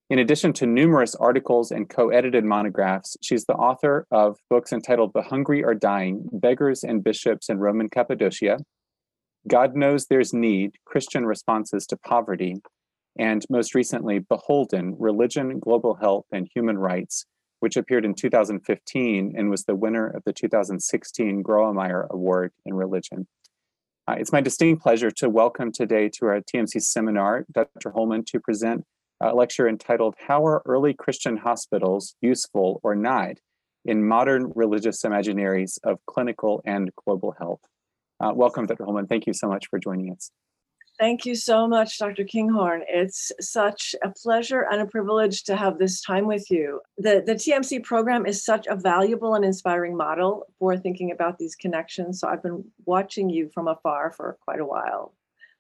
In 0.10 0.20
addition 0.20 0.54
to 0.54 0.66
numerous 0.66 1.14
articles 1.16 1.72
and 1.72 1.90
co 1.90 2.08
edited 2.08 2.46
monographs, 2.46 3.18
she's 3.22 3.44
the 3.44 3.56
author 3.56 4.08
of 4.10 4.38
books 4.50 4.72
entitled 4.72 5.12
The 5.14 5.24
Hungry 5.24 5.66
Are 5.66 5.76
Dying 5.76 6.30
Beggars 6.32 6.86
and 6.86 7.04
Bishops 7.04 7.50
in 7.50 7.60
Roman 7.60 7.90
Cappadocia, 7.90 8.60
God 9.46 9.76
Knows 9.76 10.06
There's 10.06 10.34
Need 10.34 10.76
Christian 10.86 11.26
Responses 11.26 11.86
to 11.88 11.98
Poverty, 11.98 12.62
and 13.20 13.44
most 13.50 13.74
recently, 13.74 14.20
Beholden 14.20 14.96
Religion, 15.00 15.60
Global 15.60 15.96
Health, 15.96 16.26
and 16.32 16.48
Human 16.54 16.78
Rights, 16.78 17.26
which 17.60 17.76
appeared 17.76 18.06
in 18.06 18.14
2015 18.14 19.34
and 19.36 19.50
was 19.50 19.64
the 19.64 19.76
winner 19.76 20.08
of 20.08 20.24
the 20.26 20.34
2016 20.34 21.44
Grawemeyer 21.44 22.08
Award 22.10 22.52
in 22.66 22.74
Religion. 22.74 23.28
Uh, 24.08 24.16
it's 24.18 24.32
my 24.32 24.42
distinct 24.42 24.82
pleasure 24.82 25.12
to 25.12 25.30
welcome 25.30 25.72
today 25.72 26.10
to 26.10 26.28
our 26.28 26.40
TMC 26.40 26.82
seminar 26.82 27.46
Dr. 27.52 27.92
Holman 27.92 28.24
to 28.26 28.40
present 28.40 28.86
a 29.20 29.34
lecture 29.34 29.68
entitled 29.68 30.16
How 30.28 30.46
Are 30.46 30.62
Early 30.66 30.94
Christian 30.94 31.38
Hospitals 31.38 32.16
Useful 32.22 32.80
or 32.84 32.96
Not 32.96 33.38
in 33.84 34.08
Modern 34.08 34.52
Religious 34.56 35.02
Imaginaries 35.04 35.80
of 35.84 36.00
Clinical 36.06 36.62
and 36.66 36.92
Global 37.04 37.36
Health? 37.38 37.62
Uh, 38.20 38.32
welcome, 38.34 38.66
Dr. 38.66 38.86
Holman. 38.86 39.08
Thank 39.08 39.28
you 39.28 39.34
so 39.34 39.48
much 39.48 39.68
for 39.70 39.80
joining 39.80 40.12
us. 40.12 40.32
Thank 41.00 41.28
you 41.28 41.36
so 41.36 41.68
much, 41.68 42.00
Dr. 42.00 42.24
Kinghorn. 42.24 42.84
It's 42.88 43.32
such 43.40 43.94
a 44.04 44.10
pleasure 44.10 44.66
and 44.72 44.82
a 44.82 44.88
privilege 44.88 45.44
to 45.44 45.56
have 45.56 45.78
this 45.78 46.02
time 46.02 46.26
with 46.26 46.50
you. 46.50 46.82
The, 46.98 47.22
the 47.24 47.36
TMC 47.36 47.84
program 47.84 48.26
is 48.26 48.44
such 48.44 48.66
a 48.66 48.76
valuable 48.76 49.36
and 49.36 49.46
inspiring 49.46 49.96
model 49.96 50.48
for 50.58 50.76
thinking 50.76 51.12
about 51.12 51.38
these 51.38 51.56
connections. 51.56 52.20
So 52.20 52.28
I've 52.28 52.42
been 52.42 52.64
watching 52.86 53.30
you 53.30 53.50
from 53.54 53.68
afar 53.68 54.12
for 54.12 54.40
quite 54.42 54.60
a 54.60 54.66
while. 54.66 55.14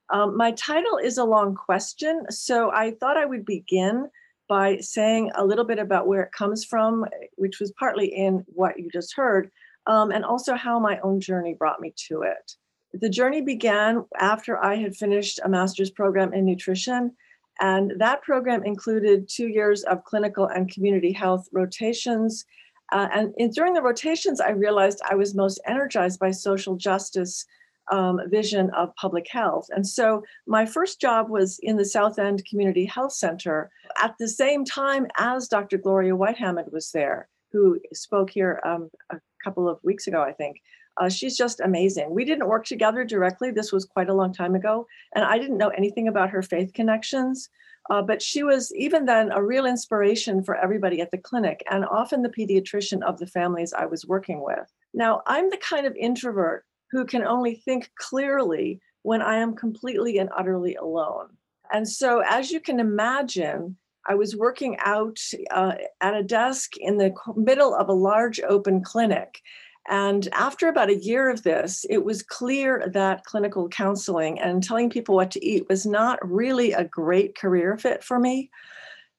Um, 0.09 0.36
my 0.36 0.53
title 0.53 0.98
is 0.98 1.20
a 1.20 1.24
long 1.24 1.54
question, 1.54 2.24
so 2.31 2.72
I 2.72 2.92
thought 2.92 3.18
I 3.18 3.25
would 3.25 3.46
begin 3.46 4.09
by 4.50 4.78
saying 4.78 5.31
a 5.36 5.46
little 5.46 5.66
bit 5.66 5.78
about 5.78 6.08
where 6.08 6.24
it 6.24 6.31
comes 6.31 6.66
from, 6.66 7.06
which 7.36 7.59
was 7.59 7.72
partly 7.74 8.08
in 8.08 8.44
what 8.48 8.80
you 8.80 8.90
just 8.92 9.16
heard, 9.16 9.52
um, 9.86 10.09
and 10.09 10.25
also 10.25 10.56
how 10.56 10.80
my 10.80 11.00
own 11.02 11.19
journey 11.19 11.54
brought 11.54 11.81
me 11.81 11.94
to 12.08 12.24
it 12.24 12.56
the 12.94 13.09
journey 13.09 13.42
began 13.42 14.06
after 14.20 14.64
I 14.64 14.75
had 14.75 14.96
finished 14.96 15.40
a 15.44 15.50
master's 15.50 15.92
program 15.92 16.34
in 16.34 16.46
nutrition. 16.46 17.16
And 17.59 17.94
that 18.00 18.22
program 18.22 18.64
included 18.64 19.28
two 19.28 19.48
years 19.48 19.84
of 19.84 20.03
clinical 20.03 20.46
and 20.46 20.72
community 20.72 21.12
health 21.12 21.48
rotations. 21.52 22.46
Uh, 22.92 23.08
and 23.14 23.34
in, 23.38 23.50
during 23.50 23.74
the 23.74 23.81
rotations, 23.81 24.40
I 24.40 24.52
realized 24.52 25.02
I 25.09 25.16
was 25.16 25.36
most 25.36 25.59
energized 25.66 26.20
by 26.20 26.31
social 26.31 26.75
justice 26.75 27.46
um, 27.92 28.20
vision 28.28 28.70
of 28.72 28.96
public 28.96 29.28
health. 29.30 29.68
And 29.72 29.88
so 29.88 30.24
my 30.46 30.66
first 30.66 31.00
job 31.00 31.30
was 31.30 31.58
in 31.62 31.78
the 31.78 31.86
South 31.86 32.19
End 32.19 32.44
Community 32.46 32.86
Health 32.86 33.14
Center 33.14 33.72
at 34.02 34.16
the 34.19 34.28
same 34.28 34.66
time 34.66 35.08
as 35.18 35.48
Dr. 35.48 35.78
Gloria 35.78 36.16
White-Hammond 36.16 36.69
was 36.72 36.92
there, 36.92 37.30
who 37.52 37.80
spoke 37.94 38.30
here 38.30 38.59
um, 38.66 38.90
a 39.09 39.19
couple 39.44 39.69
of 39.69 39.80
weeks 39.84 40.08
ago, 40.08 40.22
I 40.22 40.34
think. 40.34 40.58
Uh, 41.00 41.09
she's 41.09 41.38
just 41.38 41.59
amazing. 41.59 42.13
We 42.13 42.25
didn't 42.25 42.47
work 42.47 42.66
together 42.66 43.03
directly. 43.03 43.52
This 43.52 43.72
was 43.72 43.85
quite 43.85 44.09
a 44.09 44.13
long 44.13 44.34
time 44.34 44.56
ago. 44.56 44.88
And 45.13 45.24
I 45.24 45.38
didn't 45.38 45.58
know 45.58 45.69
anything 45.69 46.08
about 46.08 46.31
her 46.31 46.41
faith 46.41 46.74
connections. 46.74 47.50
Uh, 47.90 48.02
but 48.02 48.22
she 48.22 48.44
was 48.44 48.74
even 48.75 49.06
then 49.06 49.31
a 49.31 49.41
real 49.41 49.66
inspiration 49.66 50.44
for 50.44 50.56
everybody 50.56 51.00
at 51.00 51.12
the 51.12 51.18
clinic 51.18 51.63
and 51.72 51.86
often 51.86 52.22
the 52.22 52.30
pediatrician 52.30 53.02
of 53.03 53.18
the 53.18 53.28
families 53.28 53.74
I 53.74 53.86
was 53.86 54.06
working 54.06 54.44
with. 54.44 54.72
Now, 54.94 55.22
I'm 55.25 55.50
the 55.50 55.57
kind 55.57 55.86
of 55.86 55.96
introvert 55.96 56.66
who 56.91 57.06
can 57.06 57.24
only 57.24 57.56
think 57.56 57.90
clearly 57.96 58.81
when 59.03 59.22
I 59.22 59.38
am 59.38 59.56
completely 59.56 60.18
and 60.18 60.30
utterly 60.36 60.75
alone. 60.75 61.30
And 61.72 61.88
so, 61.88 62.24
as 62.28 62.52
you 62.52 62.59
can 62.59 62.80
imagine, 62.80 63.78
I 64.07 64.16
was 64.16 64.36
working 64.36 64.78
out 64.80 65.19
uh, 65.52 65.74
at 66.02 66.16
a 66.16 66.24
desk 66.24 66.78
in 66.78 66.97
the 66.97 67.13
middle 67.36 67.75
of 67.75 67.90
a 67.90 67.94
large 67.94 68.40
open 68.40 68.81
clinic. 68.81 69.41
And 69.90 70.28
after 70.34 70.68
about 70.68 70.90
a 70.90 70.98
year 70.98 71.30
of 71.30 71.44
this, 71.44 71.86
it 71.90 72.03
was 72.03 72.22
clear 72.22 72.90
that 72.94 73.24
clinical 73.24 73.70
counseling 73.70 74.40
and 74.40 74.62
telling 74.62 74.90
people 74.90 75.16
what 75.16 75.31
to 75.31 75.46
eat 75.46 75.70
was 75.70 75.86
not 75.86 76.20
really 76.22 76.74
a 76.74 76.84
great 76.84 77.38
career 77.38 77.78
fit 77.78 78.03
for 78.03 78.20
me. 78.20 78.50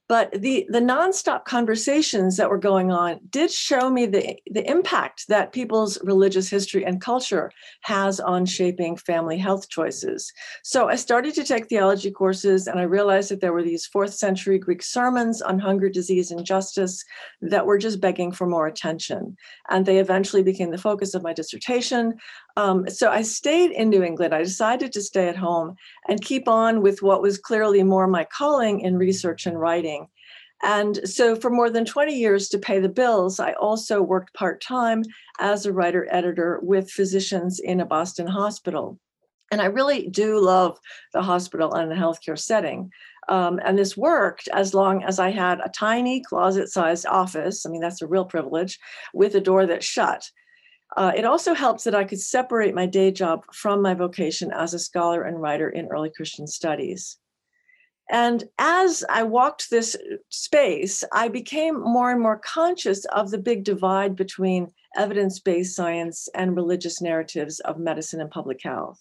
But 0.08 0.32
the, 0.32 0.66
the 0.70 0.80
nonstop 0.80 1.44
conversations 1.44 2.36
that 2.38 2.48
were 2.48 2.58
going 2.58 2.90
on 2.90 3.20
did 3.28 3.50
show 3.50 3.90
me 3.90 4.06
the, 4.06 4.36
the 4.50 4.68
impact 4.68 5.28
that 5.28 5.52
people's 5.52 5.98
religious 6.02 6.48
history 6.48 6.84
and 6.84 7.00
culture 7.00 7.52
has 7.82 8.18
on 8.18 8.46
shaping 8.46 8.96
family 8.96 9.36
health 9.36 9.68
choices. 9.68 10.32
So 10.62 10.88
I 10.88 10.96
started 10.96 11.34
to 11.34 11.44
take 11.44 11.68
theology 11.68 12.10
courses, 12.10 12.66
and 12.66 12.80
I 12.80 12.84
realized 12.84 13.30
that 13.30 13.40
there 13.40 13.52
were 13.52 13.62
these 13.62 13.86
fourth 13.86 14.14
century 14.14 14.58
Greek 14.58 14.82
sermons 14.82 15.42
on 15.42 15.58
hunger, 15.58 15.90
disease, 15.90 16.30
and 16.30 16.44
justice 16.44 17.04
that 17.42 17.66
were 17.66 17.78
just 17.78 18.00
begging 18.00 18.32
for 18.32 18.46
more 18.46 18.66
attention. 18.66 19.36
And 19.68 19.84
they 19.84 19.98
eventually 19.98 20.42
became 20.42 20.70
the 20.70 20.78
focus 20.78 21.14
of 21.14 21.22
my 21.22 21.34
dissertation. 21.34 22.14
Um, 22.58 22.90
so 22.90 23.08
I 23.08 23.22
stayed 23.22 23.70
in 23.70 23.88
New 23.88 24.02
England. 24.02 24.34
I 24.34 24.42
decided 24.42 24.92
to 24.92 25.00
stay 25.00 25.28
at 25.28 25.36
home 25.36 25.76
and 26.08 26.20
keep 26.20 26.48
on 26.48 26.82
with 26.82 27.02
what 27.02 27.22
was 27.22 27.38
clearly 27.38 27.84
more 27.84 28.08
my 28.08 28.24
calling 28.24 28.80
in 28.80 28.98
research 28.98 29.46
and 29.46 29.60
writing. 29.60 30.08
And 30.64 30.98
so, 31.08 31.36
for 31.36 31.50
more 31.50 31.70
than 31.70 31.84
20 31.84 32.12
years 32.18 32.48
to 32.48 32.58
pay 32.58 32.80
the 32.80 32.88
bills, 32.88 33.38
I 33.38 33.52
also 33.52 34.02
worked 34.02 34.34
part 34.34 34.60
time 34.60 35.04
as 35.38 35.66
a 35.66 35.72
writer 35.72 36.08
editor 36.10 36.58
with 36.60 36.90
physicians 36.90 37.60
in 37.60 37.78
a 37.78 37.86
Boston 37.86 38.26
hospital. 38.26 38.98
And 39.52 39.62
I 39.62 39.66
really 39.66 40.08
do 40.08 40.40
love 40.40 40.80
the 41.12 41.22
hospital 41.22 41.74
and 41.74 41.88
the 41.88 41.94
healthcare 41.94 42.36
setting. 42.36 42.90
Um, 43.28 43.60
and 43.64 43.78
this 43.78 43.96
worked 43.96 44.48
as 44.48 44.74
long 44.74 45.04
as 45.04 45.20
I 45.20 45.30
had 45.30 45.60
a 45.60 45.70
tiny 45.72 46.22
closet 46.22 46.70
sized 46.70 47.06
office. 47.06 47.64
I 47.64 47.70
mean, 47.70 47.80
that's 47.80 48.02
a 48.02 48.08
real 48.08 48.24
privilege 48.24 48.80
with 49.14 49.36
a 49.36 49.40
door 49.40 49.64
that 49.66 49.84
shut. 49.84 50.28
Uh, 50.96 51.12
it 51.14 51.24
also 51.24 51.54
helps 51.54 51.84
that 51.84 51.94
I 51.94 52.04
could 52.04 52.20
separate 52.20 52.74
my 52.74 52.86
day 52.86 53.10
job 53.10 53.44
from 53.52 53.82
my 53.82 53.94
vocation 53.94 54.50
as 54.52 54.74
a 54.74 54.78
scholar 54.78 55.22
and 55.22 55.40
writer 55.40 55.68
in 55.68 55.88
early 55.88 56.10
Christian 56.10 56.46
studies. 56.46 57.18
And 58.10 58.44
as 58.58 59.04
I 59.10 59.22
walked 59.24 59.68
this 59.68 59.94
space, 60.30 61.04
I 61.12 61.28
became 61.28 61.78
more 61.78 62.10
and 62.10 62.20
more 62.20 62.38
conscious 62.38 63.04
of 63.06 63.30
the 63.30 63.38
big 63.38 63.64
divide 63.64 64.16
between 64.16 64.72
evidence 64.96 65.40
based 65.40 65.76
science 65.76 66.28
and 66.34 66.56
religious 66.56 67.02
narratives 67.02 67.60
of 67.60 67.78
medicine 67.78 68.20
and 68.22 68.30
public 68.30 68.62
health. 68.62 68.98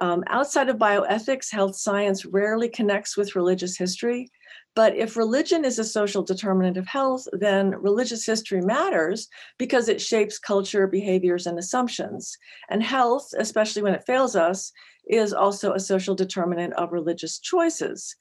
Um, 0.00 0.24
outside 0.28 0.68
of 0.68 0.76
bioethics, 0.76 1.52
health 1.52 1.76
science 1.76 2.24
rarely 2.24 2.68
connects 2.68 3.16
with 3.16 3.36
religious 3.36 3.76
history. 3.76 4.30
But 4.74 4.96
if 4.96 5.16
religion 5.16 5.64
is 5.64 5.78
a 5.78 5.84
social 5.84 6.22
determinant 6.22 6.76
of 6.76 6.86
health, 6.86 7.28
then 7.32 7.70
religious 7.70 8.26
history 8.26 8.60
matters 8.60 9.28
because 9.56 9.88
it 9.88 10.00
shapes 10.00 10.38
culture, 10.38 10.88
behaviors, 10.88 11.46
and 11.46 11.58
assumptions. 11.58 12.36
And 12.68 12.82
health, 12.82 13.28
especially 13.38 13.82
when 13.82 13.94
it 13.94 14.06
fails 14.06 14.34
us, 14.34 14.72
is 15.08 15.32
also 15.32 15.72
a 15.72 15.80
social 15.80 16.14
determinant 16.14 16.72
of 16.74 16.92
religious 16.92 17.38
choices. 17.38 18.16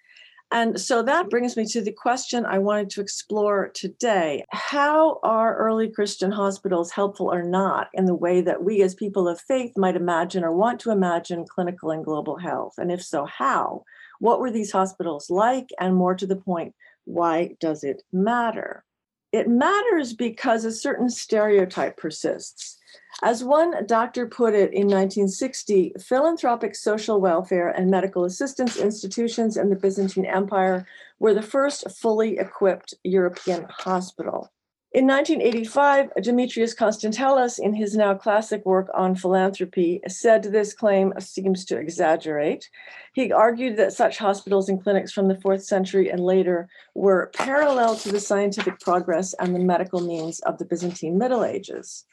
And 0.53 0.79
so 0.79 1.01
that 1.01 1.31
brings 1.31 1.57
me 1.57 1.65
to 1.65 1.81
the 1.81 1.91
question 1.91 2.45
I 2.45 2.59
wanted 2.59 2.91
to 2.91 3.01
explore 3.01 3.69
today. 3.73 4.45
How 4.51 5.19
are 5.23 5.57
early 5.57 5.89
Christian 5.89 6.31
hospitals 6.31 6.91
helpful 6.91 7.33
or 7.33 7.41
not 7.41 7.87
in 7.95 8.05
the 8.05 8.13
way 8.13 8.39
that 8.41 8.63
we 8.63 8.83
as 8.83 8.93
people 8.93 9.27
of 9.27 9.41
faith 9.41 9.71
might 9.75 9.95
imagine 9.95 10.43
or 10.43 10.55
want 10.55 10.79
to 10.81 10.91
imagine 10.91 11.47
clinical 11.49 11.89
and 11.89 12.05
global 12.05 12.37
health? 12.37 12.73
And 12.77 12.91
if 12.91 13.03
so, 13.03 13.25
how? 13.25 13.83
What 14.19 14.39
were 14.39 14.51
these 14.51 14.71
hospitals 14.71 15.31
like? 15.31 15.69
And 15.79 15.95
more 15.95 16.13
to 16.13 16.27
the 16.27 16.35
point, 16.35 16.75
why 17.05 17.55
does 17.59 17.83
it 17.83 18.03
matter? 18.13 18.85
It 19.31 19.49
matters 19.49 20.13
because 20.13 20.65
a 20.65 20.71
certain 20.71 21.09
stereotype 21.09 21.97
persists. 21.97 22.77
As 23.21 23.43
one 23.43 23.85
doctor 23.85 24.27
put 24.27 24.53
it 24.53 24.73
in 24.73 24.87
1960, 24.87 25.93
philanthropic 25.99 26.75
social 26.75 27.21
welfare 27.21 27.69
and 27.69 27.89
medical 27.89 28.25
assistance 28.25 28.77
institutions 28.77 29.55
in 29.55 29.69
the 29.69 29.75
Byzantine 29.75 30.25
Empire 30.25 30.85
were 31.19 31.33
the 31.33 31.41
first 31.41 31.89
fully 31.91 32.37
equipped 32.37 32.93
European 33.03 33.65
hospital. 33.69 34.51
In 34.93 35.07
1985, 35.07 36.11
Demetrius 36.21 36.75
Constantelos, 36.75 37.57
in 37.57 37.73
his 37.73 37.95
now 37.97 38.13
classic 38.13 38.63
work 38.63 38.89
on 38.93 39.15
philanthropy, 39.15 40.01
said 40.07 40.43
this 40.43 40.75
claim 40.75 41.13
seems 41.19 41.65
to 41.65 41.79
exaggerate. 41.79 42.69
He 43.13 43.31
argued 43.31 43.75
that 43.77 43.93
such 43.93 44.19
hospitals 44.19 44.69
and 44.69 44.83
clinics 44.83 45.11
from 45.11 45.29
the 45.29 45.41
fourth 45.41 45.63
century 45.63 46.09
and 46.09 46.23
later 46.23 46.69
were 46.93 47.31
parallel 47.33 47.95
to 47.95 48.11
the 48.11 48.19
scientific 48.19 48.79
progress 48.81 49.33
and 49.39 49.55
the 49.55 49.59
medical 49.59 49.99
means 49.99 50.39
of 50.41 50.59
the 50.59 50.65
Byzantine 50.65 51.17
Middle 51.17 51.43
Ages. 51.43 52.05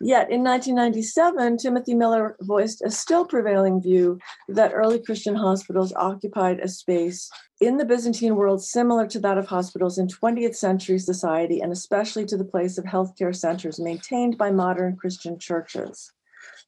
Yet 0.00 0.30
in 0.30 0.44
1997, 0.44 1.58
Timothy 1.58 1.94
Miller 1.94 2.36
voiced 2.40 2.82
a 2.82 2.90
still 2.90 3.24
prevailing 3.24 3.82
view 3.82 4.20
that 4.48 4.72
early 4.72 5.00
Christian 5.00 5.34
hospitals 5.34 5.92
occupied 5.94 6.60
a 6.60 6.68
space 6.68 7.28
in 7.60 7.78
the 7.78 7.84
Byzantine 7.84 8.36
world 8.36 8.62
similar 8.62 9.08
to 9.08 9.18
that 9.20 9.38
of 9.38 9.46
hospitals 9.46 9.98
in 9.98 10.06
20th 10.06 10.54
century 10.54 11.00
society, 11.00 11.60
and 11.60 11.72
especially 11.72 12.24
to 12.26 12.36
the 12.36 12.44
place 12.44 12.78
of 12.78 12.84
healthcare 12.84 13.34
centers 13.34 13.80
maintained 13.80 14.38
by 14.38 14.52
modern 14.52 14.94
Christian 14.94 15.36
churches. 15.36 16.12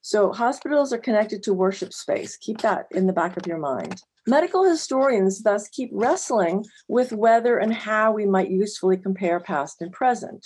So, 0.01 0.33
hospitals 0.33 0.91
are 0.91 0.97
connected 0.97 1.41
to 1.43 1.53
worship 1.53 1.93
space. 1.93 2.35
Keep 2.35 2.61
that 2.61 2.87
in 2.91 3.07
the 3.07 3.13
back 3.13 3.37
of 3.37 3.47
your 3.47 3.59
mind. 3.59 4.03
Medical 4.27 4.63
historians 4.63 5.41
thus 5.41 5.69
keep 5.69 5.89
wrestling 5.93 6.65
with 6.87 7.13
whether 7.13 7.57
and 7.57 7.73
how 7.73 8.11
we 8.11 8.25
might 8.25 8.51
usefully 8.51 8.97
compare 8.97 9.39
past 9.39 9.81
and 9.81 9.91
present. 9.91 10.45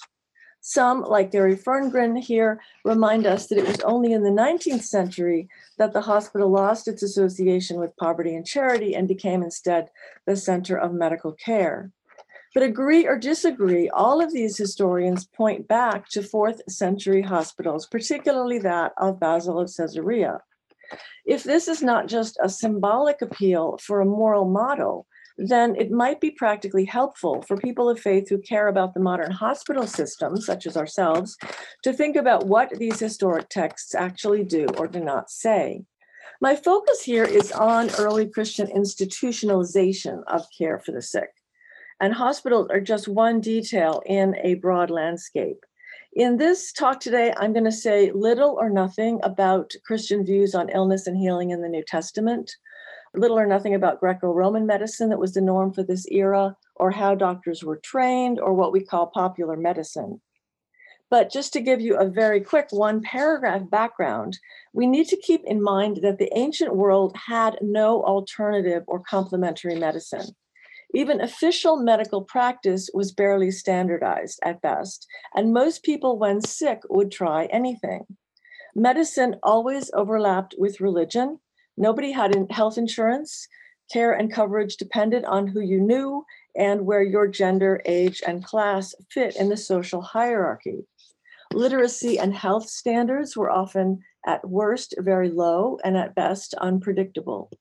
Some, 0.67 1.03
like 1.03 1.29
Gary 1.29 1.55
Ferngren 1.55 2.19
here, 2.19 2.59
remind 2.83 3.27
us 3.27 3.45
that 3.45 3.59
it 3.59 3.67
was 3.67 3.81
only 3.81 4.13
in 4.13 4.23
the 4.23 4.31
19th 4.31 4.81
century 4.81 5.47
that 5.77 5.93
the 5.93 6.01
hospital 6.01 6.49
lost 6.49 6.87
its 6.87 7.03
association 7.03 7.79
with 7.79 7.95
poverty 7.97 8.35
and 8.35 8.43
charity 8.43 8.95
and 8.95 9.07
became 9.07 9.43
instead 9.43 9.91
the 10.25 10.35
center 10.35 10.75
of 10.75 10.91
medical 10.91 11.33
care. 11.33 11.91
But 12.55 12.63
agree 12.63 13.05
or 13.05 13.15
disagree, 13.15 13.89
all 13.89 14.23
of 14.23 14.33
these 14.33 14.57
historians 14.57 15.27
point 15.27 15.67
back 15.67 16.09
to 16.09 16.23
fourth 16.23 16.63
century 16.67 17.21
hospitals, 17.21 17.85
particularly 17.85 18.57
that 18.57 18.93
of 18.97 19.19
Basil 19.19 19.59
of 19.59 19.71
Caesarea. 19.71 20.41
If 21.27 21.43
this 21.43 21.67
is 21.67 21.83
not 21.83 22.07
just 22.07 22.39
a 22.41 22.49
symbolic 22.49 23.21
appeal 23.21 23.77
for 23.77 24.01
a 24.01 24.05
moral 24.05 24.45
model, 24.45 25.05
then 25.37 25.75
it 25.75 25.91
might 25.91 26.21
be 26.21 26.31
practically 26.31 26.85
helpful 26.85 27.41
for 27.41 27.57
people 27.57 27.89
of 27.89 27.99
faith 27.99 28.29
who 28.29 28.37
care 28.37 28.67
about 28.67 28.93
the 28.93 28.99
modern 28.99 29.31
hospital 29.31 29.85
system, 29.85 30.37
such 30.37 30.65
as 30.65 30.77
ourselves, 30.77 31.37
to 31.83 31.91
think 31.91 32.15
about 32.15 32.47
what 32.47 32.69
these 32.77 32.99
historic 32.99 33.49
texts 33.49 33.93
actually 33.93 34.43
do 34.43 34.65
or 34.77 34.87
do 34.87 35.01
not 35.01 35.29
say. 35.29 35.83
My 36.41 36.55
focus 36.55 37.03
here 37.03 37.25
is 37.25 37.51
on 37.51 37.89
early 37.97 38.27
Christian 38.27 38.67
institutionalization 38.67 40.23
of 40.27 40.45
care 40.57 40.79
for 40.79 40.91
the 40.91 41.01
sick. 41.01 41.29
And 41.99 42.13
hospitals 42.13 42.67
are 42.69 42.81
just 42.81 43.07
one 43.07 43.39
detail 43.39 44.01
in 44.05 44.35
a 44.43 44.55
broad 44.55 44.89
landscape. 44.89 45.65
In 46.13 46.37
this 46.37 46.71
talk 46.71 46.99
today, 46.99 47.33
I'm 47.37 47.51
going 47.51 47.65
to 47.65 47.71
say 47.71 48.11
little 48.13 48.57
or 48.59 48.69
nothing 48.69 49.19
about 49.23 49.73
Christian 49.85 50.25
views 50.25 50.55
on 50.55 50.69
illness 50.69 51.07
and 51.07 51.17
healing 51.17 51.51
in 51.51 51.61
the 51.61 51.69
New 51.69 51.83
Testament 51.85 52.55
little 53.17 53.39
or 53.39 53.45
nothing 53.45 53.75
about 53.75 53.99
Greco 53.99 54.31
Roman 54.31 54.65
medicine 54.65 55.09
that 55.09 55.19
was 55.19 55.33
the 55.33 55.41
norm 55.41 55.73
for 55.73 55.83
this 55.83 56.05
era, 56.11 56.55
or 56.75 56.91
how 56.91 57.15
doctors 57.15 57.63
were 57.63 57.77
trained, 57.77 58.39
or 58.39 58.53
what 58.53 58.71
we 58.71 58.83
call 58.83 59.07
popular 59.07 59.55
medicine. 59.55 60.21
But 61.09 61.31
just 61.31 61.53
to 61.53 61.61
give 61.61 61.81
you 61.81 61.97
a 61.97 62.09
very 62.09 62.41
quick 62.41 62.67
one 62.71 63.01
paragraph 63.01 63.69
background, 63.69 64.39
we 64.73 64.87
need 64.87 65.07
to 65.09 65.17
keep 65.17 65.43
in 65.45 65.61
mind 65.61 65.99
that 66.01 66.17
the 66.17 66.35
ancient 66.35 66.75
world 66.75 67.15
had 67.27 67.57
no 67.61 68.03
alternative 68.03 68.83
or 68.87 68.99
complementary 68.99 69.75
medicine. 69.75 70.35
Even 70.93 71.21
official 71.21 71.77
medical 71.77 72.21
practice 72.21 72.89
was 72.93 73.11
barely 73.11 73.51
standardized 73.51 74.39
at 74.43 74.61
best, 74.61 75.07
and 75.35 75.53
most 75.53 75.83
people, 75.83 76.17
when 76.17 76.41
sick, 76.41 76.81
would 76.89 77.11
try 77.11 77.45
anything. 77.45 78.05
Medicine 78.73 79.35
always 79.43 79.91
overlapped 79.93 80.55
with 80.57 80.81
religion, 80.81 81.39
Nobody 81.77 82.11
had 82.11 82.35
health 82.49 82.77
insurance. 82.77 83.47
Care 83.91 84.13
and 84.13 84.31
coverage 84.31 84.77
depended 84.77 85.25
on 85.25 85.47
who 85.47 85.59
you 85.59 85.79
knew 85.79 86.25
and 86.55 86.85
where 86.85 87.03
your 87.03 87.27
gender, 87.27 87.81
age, 87.85 88.21
and 88.25 88.43
class 88.43 88.95
fit 89.11 89.35
in 89.35 89.49
the 89.49 89.57
social 89.57 90.01
hierarchy. 90.01 90.85
Literacy 91.53 92.17
and 92.17 92.33
health 92.33 92.67
standards 92.67 93.37
were 93.37 93.51
often, 93.51 94.01
at 94.25 94.47
worst, 94.47 94.95
very 94.97 95.29
low 95.29 95.77
and 95.83 95.95
at 95.95 96.15
best, 96.15 96.55
unpredictable. 96.55 97.51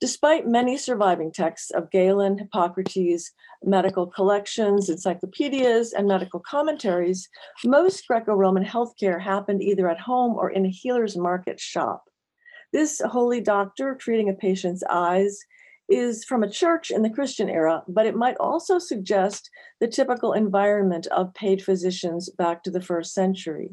Despite 0.00 0.46
many 0.46 0.76
surviving 0.76 1.32
texts 1.32 1.70
of 1.70 1.90
Galen, 1.90 2.36
Hippocrates, 2.36 3.32
medical 3.62 4.06
collections, 4.06 4.90
encyclopedias, 4.90 5.94
and 5.94 6.06
medical 6.06 6.40
commentaries, 6.40 7.28
most 7.64 8.06
Greco 8.06 8.34
Roman 8.34 8.64
healthcare 8.64 9.22
happened 9.22 9.62
either 9.62 9.88
at 9.88 10.00
home 10.00 10.34
or 10.34 10.50
in 10.50 10.66
a 10.66 10.70
healer's 10.70 11.16
market 11.16 11.58
shop. 11.58 12.04
This 12.74 13.00
holy 13.00 13.40
doctor 13.40 13.94
treating 13.94 14.28
a 14.28 14.32
patient's 14.34 14.82
eyes 14.90 15.38
is 15.88 16.24
from 16.24 16.42
a 16.42 16.50
church 16.50 16.90
in 16.90 17.02
the 17.02 17.08
Christian 17.08 17.48
era, 17.48 17.84
but 17.86 18.04
it 18.04 18.16
might 18.16 18.36
also 18.38 18.80
suggest 18.80 19.48
the 19.78 19.86
typical 19.86 20.32
environment 20.32 21.06
of 21.12 21.32
paid 21.34 21.62
physicians 21.62 22.28
back 22.30 22.64
to 22.64 22.72
the 22.72 22.80
first 22.80 23.14
century. 23.14 23.70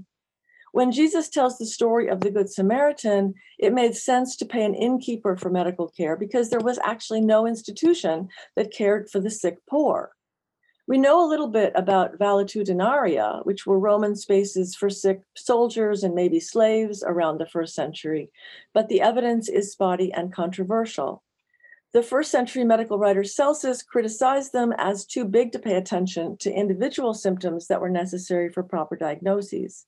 When 0.72 0.92
Jesus 0.92 1.30
tells 1.30 1.58
the 1.58 1.66
story 1.66 2.10
of 2.10 2.20
the 2.20 2.30
Good 2.30 2.52
Samaritan, 2.52 3.34
it 3.58 3.74
made 3.74 3.96
sense 3.96 4.38
to 4.38 4.46
pay 4.46 4.64
an 4.64 4.76
innkeeper 4.76 5.36
for 5.36 5.50
medical 5.50 5.88
care 5.88 6.16
because 6.16 6.52
there 6.52 6.60
was 6.60 6.78
actually 6.84 7.22
no 7.22 7.48
institution 7.48 8.28
that 8.56 8.72
cared 8.72 9.10
for 9.10 9.20
the 9.20 9.32
sick 9.32 9.58
poor. 9.68 10.12
We 10.92 10.98
know 10.98 11.26
a 11.26 11.32
little 11.32 11.48
bit 11.48 11.72
about 11.74 12.20
valetudinaria, 12.20 13.46
which 13.46 13.66
were 13.66 13.80
Roman 13.80 14.14
spaces 14.14 14.76
for 14.76 14.90
sick 14.90 15.22
soldiers 15.38 16.04
and 16.04 16.14
maybe 16.14 16.42
slaves 16.42 17.02
around 17.02 17.38
the 17.38 17.46
first 17.46 17.74
century, 17.74 18.30
but 18.74 18.90
the 18.90 19.00
evidence 19.00 19.48
is 19.48 19.72
spotty 19.72 20.12
and 20.12 20.34
controversial. 20.34 21.24
The 21.94 22.04
first 22.04 22.30
century 22.30 22.66
medical 22.66 23.00
writer 23.00 23.24
Celsus 23.24 23.84
criticized 23.84 24.52
them 24.52 24.74
as 24.78 25.06
too 25.06 25.24
big 25.24 25.54
to 25.54 25.60
pay 25.60 25.76
attention 25.76 26.36
to 26.42 26.52
individual 26.52 27.14
symptoms 27.14 27.68
that 27.68 27.80
were 27.80 27.90
necessary 27.90 28.50
for 28.50 28.62
proper 28.62 28.98
diagnoses. 28.98 29.86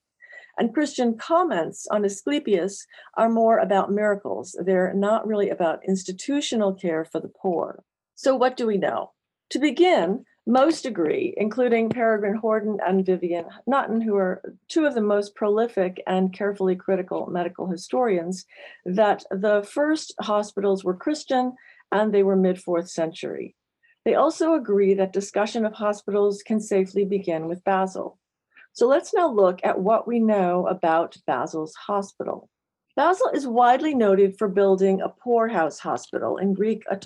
And 0.56 0.72
Christian 0.72 1.18
comments 1.18 1.86
on 1.90 2.06
Asclepius 2.06 2.86
are 3.18 3.28
more 3.28 3.58
about 3.58 3.92
miracles. 3.92 4.56
They're 4.58 4.94
not 4.94 5.26
really 5.26 5.50
about 5.50 5.84
institutional 5.86 6.72
care 6.72 7.04
for 7.04 7.20
the 7.20 7.28
poor. 7.42 7.84
So, 8.14 8.34
what 8.34 8.56
do 8.56 8.66
we 8.66 8.78
know? 8.78 9.10
To 9.50 9.58
begin, 9.58 10.24
most 10.46 10.84
agree, 10.84 11.32
including 11.36 11.88
Peregrine 11.88 12.38
Horden 12.38 12.76
and 12.86 13.04
Vivian 13.04 13.46
Nutton, 13.66 14.00
who 14.00 14.14
are 14.16 14.54
two 14.68 14.84
of 14.84 14.94
the 14.94 15.00
most 15.00 15.34
prolific 15.34 16.02
and 16.06 16.32
carefully 16.32 16.76
critical 16.76 17.26
medical 17.30 17.66
historians, 17.66 18.44
that 18.84 19.24
the 19.30 19.62
first 19.62 20.14
hospitals 20.20 20.84
were 20.84 20.94
Christian 20.94 21.54
and 21.90 22.12
they 22.12 22.22
were 22.22 22.36
mid 22.36 22.60
fourth 22.60 22.90
century. 22.90 23.56
They 24.04 24.14
also 24.14 24.54
agree 24.54 24.92
that 24.94 25.14
discussion 25.14 25.64
of 25.64 25.72
hospitals 25.72 26.42
can 26.42 26.60
safely 26.60 27.06
begin 27.06 27.48
with 27.48 27.64
Basil. 27.64 28.18
So 28.74 28.86
let's 28.86 29.14
now 29.14 29.32
look 29.32 29.60
at 29.64 29.80
what 29.80 30.06
we 30.06 30.18
know 30.18 30.66
about 30.66 31.16
Basil's 31.26 31.74
hospital. 31.74 32.50
Basil 32.96 33.30
is 33.32 33.46
widely 33.46 33.94
noted 33.94 34.36
for 34.36 34.48
building 34.48 35.00
a 35.00 35.08
poorhouse 35.08 35.78
hospital, 35.78 36.36
in 36.36 36.52
Greek, 36.54 36.84
a. 36.90 37.00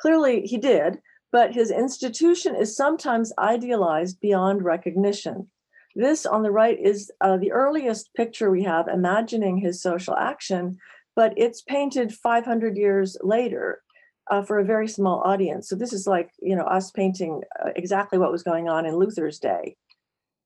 Clearly, 0.00 0.42
he 0.42 0.58
did, 0.58 1.00
but 1.32 1.54
his 1.54 1.70
institution 1.70 2.54
is 2.54 2.76
sometimes 2.76 3.32
idealized 3.38 4.20
beyond 4.20 4.64
recognition. 4.64 5.48
This 5.94 6.26
on 6.26 6.42
the 6.42 6.50
right 6.50 6.78
is 6.78 7.10
uh, 7.20 7.36
the 7.36 7.52
earliest 7.52 8.14
picture 8.14 8.50
we 8.50 8.62
have 8.64 8.88
imagining 8.88 9.58
his 9.58 9.82
social 9.82 10.16
action, 10.16 10.78
but 11.16 11.34
it's 11.36 11.62
painted 11.62 12.14
500 12.14 12.76
years 12.76 13.16
later 13.22 13.82
uh, 14.30 14.42
for 14.42 14.58
a 14.58 14.64
very 14.64 14.88
small 14.88 15.22
audience. 15.24 15.68
So 15.68 15.76
this 15.76 15.92
is 15.92 16.06
like, 16.06 16.30
you 16.40 16.54
know, 16.54 16.64
us 16.64 16.90
painting 16.90 17.42
uh, 17.64 17.70
exactly 17.76 18.18
what 18.18 18.32
was 18.32 18.42
going 18.42 18.68
on 18.68 18.86
in 18.86 18.96
Luther's 18.96 19.38
day. 19.38 19.76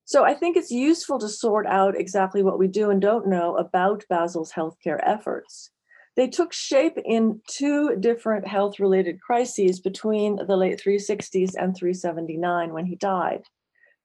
So 0.05 0.25
I 0.25 0.33
think 0.33 0.57
it's 0.57 0.71
useful 0.71 1.19
to 1.19 1.29
sort 1.29 1.65
out 1.67 1.97
exactly 1.97 2.43
what 2.43 2.59
we 2.59 2.67
do 2.67 2.89
and 2.89 3.01
don't 3.01 3.27
know 3.27 3.55
about 3.55 4.03
Basil's 4.09 4.51
healthcare 4.51 4.99
efforts. 5.01 5.71
They 6.15 6.27
took 6.27 6.53
shape 6.53 6.97
in 7.03 7.41
two 7.47 7.95
different 7.99 8.47
health 8.47 8.79
related 8.79 9.19
crises 9.19 9.79
between 9.79 10.35
the 10.35 10.55
late 10.55 10.79
360s 10.79 11.55
and 11.57 11.75
379 11.75 12.71
when 12.71 12.85
he 12.85 12.95
died. 12.95 13.43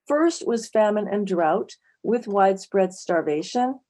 First 0.06 0.46
was 0.46 0.68
famine 0.68 1.06
and 1.06 1.26
drought 1.26 1.76
with 2.02 2.26
widespread 2.26 2.94
starvation. 2.94 3.80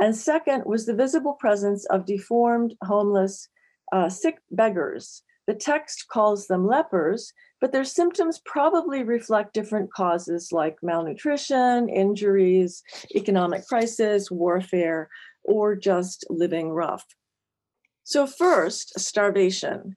And 0.00 0.16
second 0.16 0.64
was 0.64 0.86
the 0.86 0.94
visible 0.94 1.34
presence 1.34 1.84
of 1.86 2.06
deformed, 2.06 2.74
homeless, 2.84 3.48
uh, 3.92 4.08
sick 4.08 4.38
beggars. 4.50 5.22
The 5.46 5.54
text 5.54 6.06
calls 6.08 6.46
them 6.46 6.66
lepers, 6.66 7.32
but 7.60 7.72
their 7.72 7.84
symptoms 7.84 8.40
probably 8.44 9.02
reflect 9.02 9.54
different 9.54 9.92
causes 9.92 10.52
like 10.52 10.76
malnutrition, 10.82 11.88
injuries, 11.88 12.82
economic 13.14 13.66
crisis, 13.66 14.30
warfare, 14.30 15.08
or 15.44 15.74
just 15.74 16.24
living 16.30 16.70
rough. 16.70 17.04
So, 18.08 18.26
first, 18.26 18.98
starvation. 18.98 19.94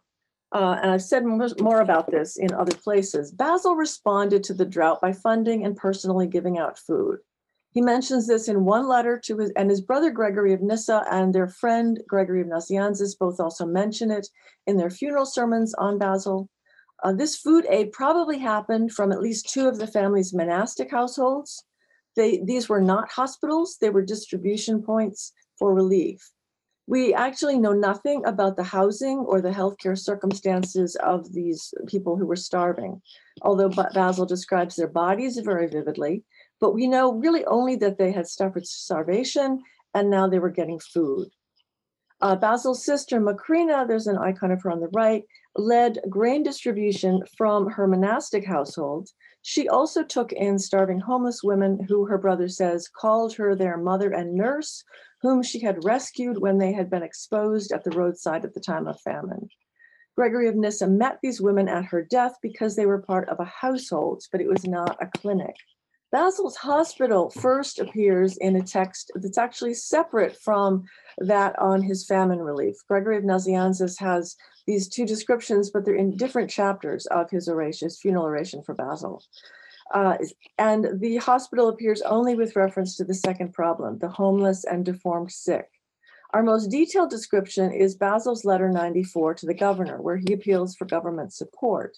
Uh, 0.53 0.77
and 0.81 0.91
I've 0.91 1.01
said 1.01 1.23
more 1.25 1.79
about 1.79 2.11
this 2.11 2.35
in 2.35 2.53
other 2.53 2.75
places. 2.75 3.31
Basil 3.31 3.77
responded 3.77 4.43
to 4.43 4.53
the 4.53 4.65
drought 4.65 4.99
by 4.99 5.13
funding 5.13 5.65
and 5.65 5.77
personally 5.77 6.27
giving 6.27 6.57
out 6.57 6.77
food. 6.77 7.19
He 7.71 7.79
mentions 7.79 8.27
this 8.27 8.49
in 8.49 8.65
one 8.65 8.89
letter 8.89 9.17
to 9.23 9.37
his 9.37 9.51
and 9.55 9.69
his 9.69 9.79
brother 9.79 10.11
Gregory 10.11 10.51
of 10.51 10.61
Nyssa 10.61 11.05
and 11.09 11.33
their 11.33 11.47
friend 11.47 12.01
Gregory 12.05 12.41
of 12.41 12.47
Nazianzus 12.47 13.17
both 13.17 13.39
also 13.39 13.65
mention 13.65 14.11
it 14.11 14.27
in 14.67 14.75
their 14.75 14.89
funeral 14.89 15.25
sermons 15.25 15.73
on 15.75 15.97
Basil. 15.97 16.49
Uh, 17.05 17.13
this 17.13 17.37
food 17.37 17.65
aid 17.69 17.93
probably 17.93 18.39
happened 18.39 18.91
from 18.91 19.13
at 19.13 19.21
least 19.21 19.49
two 19.49 19.69
of 19.69 19.77
the 19.77 19.87
family's 19.87 20.33
monastic 20.33 20.91
households. 20.91 21.63
They, 22.17 22.41
these 22.43 22.67
were 22.67 22.81
not 22.81 23.09
hospitals, 23.09 23.77
they 23.79 23.89
were 23.89 24.01
distribution 24.01 24.83
points 24.83 25.31
for 25.57 25.73
relief. 25.73 26.29
We 26.87 27.13
actually 27.13 27.59
know 27.59 27.73
nothing 27.73 28.25
about 28.25 28.57
the 28.57 28.63
housing 28.63 29.19
or 29.19 29.41
the 29.41 29.51
healthcare 29.51 29.97
circumstances 29.97 30.95
of 30.97 31.31
these 31.31 31.73
people 31.87 32.17
who 32.17 32.25
were 32.25 32.35
starving, 32.35 33.01
although 33.43 33.69
Basil 33.69 34.25
describes 34.25 34.75
their 34.75 34.87
bodies 34.87 35.37
very 35.37 35.67
vividly. 35.67 36.23
But 36.59 36.73
we 36.73 36.87
know 36.87 37.13
really 37.13 37.45
only 37.45 37.75
that 37.77 37.97
they 37.97 38.11
had 38.11 38.27
suffered 38.27 38.67
starvation 38.67 39.61
and 39.93 40.09
now 40.09 40.27
they 40.27 40.39
were 40.39 40.49
getting 40.49 40.79
food. 40.79 41.29
Uh, 42.21 42.35
Basil's 42.35 42.85
sister, 42.85 43.19
Macrina, 43.19 43.87
there's 43.87 44.07
an 44.07 44.17
icon 44.17 44.51
of 44.51 44.61
her 44.61 44.71
on 44.71 44.79
the 44.79 44.89
right, 44.89 45.23
led 45.55 45.99
grain 46.07 46.43
distribution 46.43 47.21
from 47.35 47.67
her 47.69 47.87
monastic 47.87 48.45
household. 48.45 49.09
She 49.41 49.67
also 49.67 50.03
took 50.03 50.31
in 50.31 50.59
starving 50.59 50.99
homeless 50.99 51.41
women 51.43 51.83
who 51.87 52.05
her 52.05 52.19
brother 52.19 52.47
says 52.47 52.87
called 52.87 53.33
her 53.35 53.55
their 53.55 53.77
mother 53.77 54.11
and 54.11 54.35
nurse, 54.35 54.83
whom 55.21 55.43
she 55.43 55.59
had 55.59 55.83
rescued 55.83 56.39
when 56.39 56.57
they 56.57 56.71
had 56.71 56.89
been 56.89 57.03
exposed 57.03 57.71
at 57.71 57.83
the 57.83 57.91
roadside 57.91 58.43
at 58.43 58.53
the 58.53 58.59
time 58.59 58.87
of 58.87 58.99
famine. 59.01 59.49
Gregory 60.15 60.47
of 60.47 60.55
Nyssa 60.55 60.87
met 60.87 61.19
these 61.21 61.41
women 61.41 61.69
at 61.69 61.85
her 61.85 62.03
death 62.03 62.35
because 62.41 62.75
they 62.75 62.85
were 62.85 63.01
part 63.01 63.29
of 63.29 63.39
a 63.39 63.45
household, 63.45 64.23
but 64.31 64.41
it 64.41 64.47
was 64.47 64.65
not 64.65 64.97
a 65.01 65.07
clinic. 65.19 65.55
Basil's 66.11 66.57
hospital 66.57 67.29
first 67.29 67.79
appears 67.79 68.35
in 68.37 68.57
a 68.57 68.61
text 68.61 69.11
that's 69.15 69.37
actually 69.37 69.73
separate 69.73 70.35
from 70.35 70.83
that 71.19 71.57
on 71.57 71.81
his 71.81 72.05
famine 72.05 72.39
relief. 72.39 72.75
Gregory 72.89 73.15
of 73.15 73.23
Nazianzus 73.23 73.97
has 73.99 74.35
these 74.67 74.89
two 74.89 75.05
descriptions, 75.05 75.69
but 75.69 75.85
they're 75.85 75.95
in 75.95 76.17
different 76.17 76.49
chapters 76.49 77.05
of 77.05 77.29
his 77.29 77.47
oration, 77.47 77.85
his 77.85 77.99
funeral 77.99 78.25
oration 78.25 78.61
for 78.61 78.75
Basil. 78.75 79.23
Uh, 79.93 80.17
and 80.57 80.99
the 80.99 81.17
hospital 81.17 81.69
appears 81.69 82.01
only 82.03 82.35
with 82.35 82.55
reference 82.55 82.95
to 82.97 83.03
the 83.03 83.13
second 83.13 83.53
problem, 83.53 83.99
the 83.99 84.09
homeless 84.09 84.63
and 84.63 84.85
deformed 84.85 85.31
sick. 85.31 85.67
Our 86.33 86.43
most 86.43 86.67
detailed 86.67 87.09
description 87.09 87.73
is 87.73 87.95
Basil's 87.95 88.45
letter 88.45 88.69
94 88.69 89.33
to 89.35 89.45
the 89.45 89.53
governor, 89.53 90.01
where 90.01 90.15
he 90.15 90.33
appeals 90.33 90.75
for 90.75 90.85
government 90.85 91.33
support. 91.33 91.97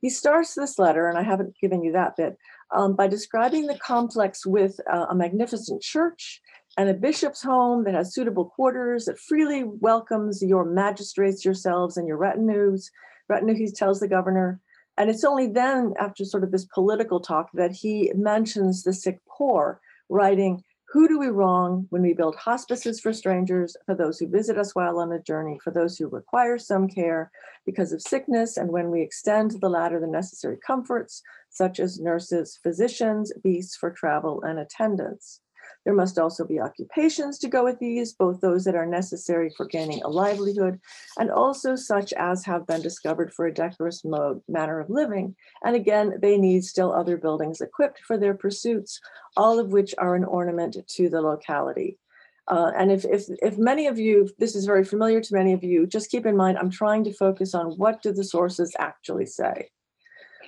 He 0.00 0.10
starts 0.10 0.54
this 0.54 0.78
letter, 0.78 1.08
and 1.08 1.18
I 1.18 1.22
haven't 1.22 1.56
given 1.60 1.82
you 1.82 1.90
that 1.92 2.16
bit, 2.16 2.36
um, 2.70 2.94
by 2.94 3.08
describing 3.08 3.66
the 3.66 3.78
complex 3.78 4.46
with 4.46 4.78
uh, 4.92 5.06
a 5.10 5.14
magnificent 5.14 5.82
church 5.82 6.40
and 6.76 6.88
a 6.88 6.94
bishop's 6.94 7.42
home 7.42 7.84
that 7.84 7.94
has 7.94 8.14
suitable 8.14 8.44
quarters 8.44 9.06
that 9.06 9.18
freely 9.18 9.64
welcomes 9.64 10.42
your 10.42 10.64
magistrates, 10.64 11.44
yourselves, 11.44 11.96
and 11.96 12.06
your 12.06 12.16
retinues. 12.16 12.90
Retinue, 13.28 13.54
he 13.54 13.70
tells 13.72 13.98
the 13.98 14.08
governor. 14.08 14.60
And 14.96 15.10
it's 15.10 15.24
only 15.24 15.48
then, 15.48 15.94
after 15.98 16.24
sort 16.24 16.44
of 16.44 16.52
this 16.52 16.66
political 16.66 17.20
talk, 17.20 17.50
that 17.54 17.72
he 17.72 18.12
mentions 18.14 18.82
the 18.82 18.92
sick 18.92 19.20
poor, 19.28 19.80
writing, 20.08 20.62
who 20.94 21.08
do 21.08 21.18
we 21.18 21.26
wrong 21.26 21.86
when 21.90 22.02
we 22.02 22.14
build 22.14 22.36
hospices 22.36 23.00
for 23.00 23.12
strangers, 23.12 23.76
for 23.84 23.96
those 23.96 24.20
who 24.20 24.28
visit 24.28 24.56
us 24.56 24.76
while 24.76 25.00
on 25.00 25.10
a 25.10 25.20
journey, 25.20 25.58
for 25.64 25.72
those 25.72 25.96
who 25.96 26.06
require 26.06 26.56
some 26.56 26.86
care 26.86 27.32
because 27.66 27.92
of 27.92 28.00
sickness, 28.00 28.56
and 28.56 28.70
when 28.70 28.92
we 28.92 29.02
extend 29.02 29.50
to 29.50 29.58
the 29.58 29.68
latter 29.68 29.98
the 29.98 30.06
necessary 30.06 30.56
comforts, 30.64 31.20
such 31.50 31.80
as 31.80 31.98
nurses, 31.98 32.60
physicians, 32.62 33.32
beasts 33.42 33.76
for 33.76 33.90
travel, 33.90 34.42
and 34.44 34.60
attendants? 34.60 35.40
There 35.84 35.94
must 35.94 36.18
also 36.18 36.46
be 36.46 36.60
occupations 36.60 37.38
to 37.40 37.48
go 37.48 37.64
with 37.64 37.78
these, 37.78 38.12
both 38.12 38.40
those 38.40 38.64
that 38.64 38.74
are 38.74 38.86
necessary 38.86 39.50
for 39.56 39.66
gaining 39.66 40.02
a 40.02 40.08
livelihood 40.08 40.80
and 41.18 41.30
also 41.30 41.76
such 41.76 42.12
as 42.14 42.44
have 42.44 42.66
been 42.66 42.80
discovered 42.80 43.32
for 43.32 43.46
a 43.46 43.54
decorous 43.54 44.04
mode, 44.04 44.40
manner 44.48 44.80
of 44.80 44.90
living. 44.90 45.36
And 45.62 45.76
again, 45.76 46.14
they 46.20 46.38
need 46.38 46.64
still 46.64 46.92
other 46.92 47.16
buildings 47.16 47.60
equipped 47.60 48.00
for 48.00 48.16
their 48.16 48.34
pursuits, 48.34 49.00
all 49.36 49.58
of 49.58 49.72
which 49.72 49.94
are 49.98 50.14
an 50.14 50.24
ornament 50.24 50.76
to 50.86 51.08
the 51.08 51.20
locality. 51.20 51.98
Uh, 52.46 52.72
and 52.76 52.92
if, 52.92 53.04
if, 53.04 53.24
if 53.42 53.56
many 53.56 53.86
of 53.86 53.98
you, 53.98 54.28
this 54.38 54.54
is 54.54 54.66
very 54.66 54.84
familiar 54.84 55.20
to 55.20 55.34
many 55.34 55.52
of 55.52 55.64
you, 55.64 55.86
just 55.86 56.10
keep 56.10 56.26
in 56.26 56.36
mind, 56.36 56.58
I'm 56.58 56.70
trying 56.70 57.04
to 57.04 57.12
focus 57.12 57.54
on 57.54 57.72
what 57.78 58.02
do 58.02 58.12
the 58.12 58.24
sources 58.24 58.74
actually 58.78 59.26
say. 59.26 59.70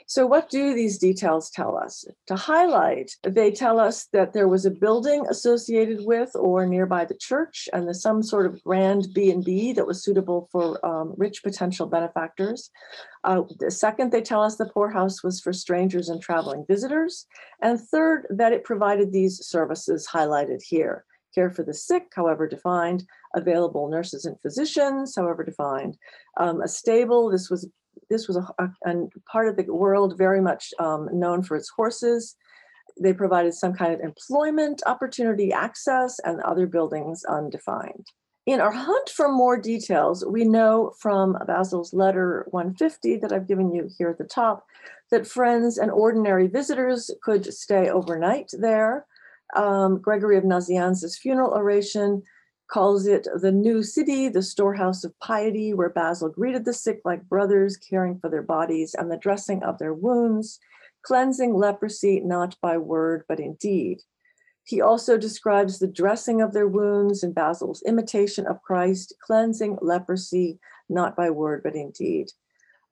So, 0.08 0.25
what 0.25 0.48
do 0.48 0.72
these 0.72 0.98
details 0.98 1.50
tell 1.50 1.76
us? 1.76 2.04
To 2.28 2.36
highlight, 2.36 3.10
they 3.25 3.50
tell 3.50 3.80
us 3.80 4.06
that 4.12 4.32
there 4.32 4.46
was 4.46 4.64
a 4.64 4.70
building 4.70 5.26
associated 5.28 6.06
with 6.06 6.30
or 6.36 6.64
nearby 6.64 7.04
the 7.04 7.16
church, 7.16 7.68
and 7.72 7.86
there's 7.86 8.02
some 8.02 8.22
sort 8.22 8.46
of 8.46 8.62
grand 8.62 9.08
B 9.12 9.32
and 9.32 9.44
B 9.44 9.72
that 9.72 9.86
was 9.86 10.04
suitable 10.04 10.48
for 10.52 10.84
um, 10.86 11.14
rich 11.16 11.42
potential 11.42 11.86
benefactors. 11.86 12.70
Uh, 13.25 13.42
second, 13.68 14.12
they 14.12 14.22
tell 14.22 14.42
us 14.42 14.56
the 14.56 14.66
poorhouse 14.66 15.25
was 15.25 15.40
for 15.40 15.52
strangers 15.52 16.08
and 16.08 16.22
traveling 16.22 16.64
visitors, 16.68 17.26
and 17.60 17.80
third, 17.80 18.28
that 18.30 18.52
it 18.52 18.62
provided 18.62 19.12
these 19.12 19.44
services 19.44 20.08
highlighted 20.12 20.62
here 20.62 21.04
care 21.34 21.50
for 21.50 21.62
the 21.62 21.75
sick, 21.75 22.04
however 22.14 22.48
defined, 22.48 23.04
available 23.34 23.88
nurses 23.88 24.25
and 24.25 24.40
physicians, 24.40 25.14
however 25.14 25.44
defined, 25.44 25.98
um, 26.38 26.62
a 26.62 26.68
stable. 26.68 27.30
This 27.30 27.50
was 27.50 27.68
this 28.10 28.28
was 28.28 28.36
a, 28.36 28.46
a, 28.58 28.68
a 28.86 29.08
part 29.30 29.48
of 29.48 29.56
the 29.56 29.72
world 29.72 30.16
very 30.16 30.40
much 30.40 30.72
um, 30.78 31.08
known 31.12 31.42
for 31.42 31.56
its 31.56 31.70
horses. 31.70 32.36
They 33.00 33.12
provided 33.12 33.54
some 33.54 33.74
kind 33.74 33.92
of 33.92 34.00
employment 34.00 34.82
opportunity, 34.86 35.52
access, 35.52 36.18
and 36.20 36.40
other 36.40 36.66
buildings 36.66 37.24
undefined. 37.24 38.06
In 38.46 38.60
our 38.60 38.70
hunt 38.70 39.10
for 39.10 39.28
more 39.28 39.60
details, 39.60 40.24
we 40.24 40.44
know 40.44 40.92
from 41.00 41.36
Basil's 41.46 41.92
letter 41.92 42.46
150 42.50 43.16
that 43.16 43.32
I've 43.32 43.48
given 43.48 43.72
you 43.72 43.88
here 43.98 44.10
at 44.10 44.18
the 44.18 44.24
top 44.24 44.64
that 45.10 45.26
friends 45.26 45.78
and 45.78 45.90
ordinary 45.90 46.46
visitors 46.46 47.10
could 47.22 47.52
stay 47.52 47.88
overnight 47.90 48.50
there. 48.52 49.06
Um, 49.56 50.00
Gregory 50.00 50.36
of 50.36 50.44
Nazianzus' 50.44 51.18
funeral 51.18 51.54
oration 51.54 52.22
calls 52.68 53.06
it 53.06 53.28
the 53.40 53.52
new 53.52 53.82
city, 53.82 54.28
the 54.28 54.42
storehouse 54.42 55.04
of 55.04 55.18
piety, 55.20 55.73
where 55.73 55.88
Basil 55.88 56.28
greeted 56.28 56.64
the 56.64 56.73
sick 56.73 57.00
like 57.04 57.28
brothers, 57.28 57.76
caring 57.76 58.18
for 58.18 58.28
their 58.28 58.42
bodies 58.42 58.94
and 58.94 59.11
the 59.11 59.16
dressing 59.16 59.62
of 59.62 59.78
their 59.78 59.94
wounds, 59.94 60.58
cleansing 61.02 61.54
leprosy 61.54 62.20
not 62.20 62.56
by 62.61 62.76
word 62.76 63.25
but 63.28 63.40
in 63.40 63.54
deed. 63.54 64.02
He 64.64 64.80
also 64.80 65.16
describes 65.16 65.78
the 65.78 65.87
dressing 65.87 66.42
of 66.42 66.52
their 66.52 66.66
wounds 66.66 67.23
in 67.23 67.32
Basil's 67.32 67.82
imitation 67.87 68.46
of 68.46 68.62
Christ, 68.62 69.14
cleansing 69.20 69.78
leprosy 69.80 70.58
not 70.88 71.14
by 71.14 71.30
word 71.30 71.62
but 71.62 71.76
in 71.76 71.92
deed. 71.92 72.32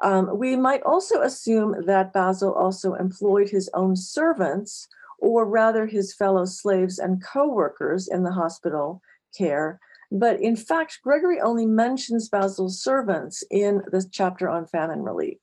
Um, 0.01 0.39
we 0.39 0.55
might 0.55 0.83
also 0.83 1.23
assume 1.23 1.87
that 1.87 2.13
Basil 2.13 2.53
also 2.53 2.95
employed 2.95 3.49
his 3.49 3.69
own 3.75 3.97
servants, 3.97 4.87
or 5.19 5.47
rather 5.47 5.87
his 5.87 6.15
fellow 6.15 6.45
slaves 6.45 6.99
and 6.99 7.25
co 7.25 7.49
workers 7.49 8.07
in 8.07 8.23
the 8.23 8.33
hospital 8.33 9.03
care. 9.37 9.81
But 10.11 10.41
in 10.41 10.57
fact, 10.57 11.01
Gregory 11.03 11.41
only 11.41 11.67
mentions 11.67 12.29
Basil's 12.29 12.83
servants 12.83 13.43
in 13.51 13.83
this 13.91 14.07
chapter 14.11 14.49
on 14.49 14.67
famine 14.67 15.03
relief. 15.03 15.39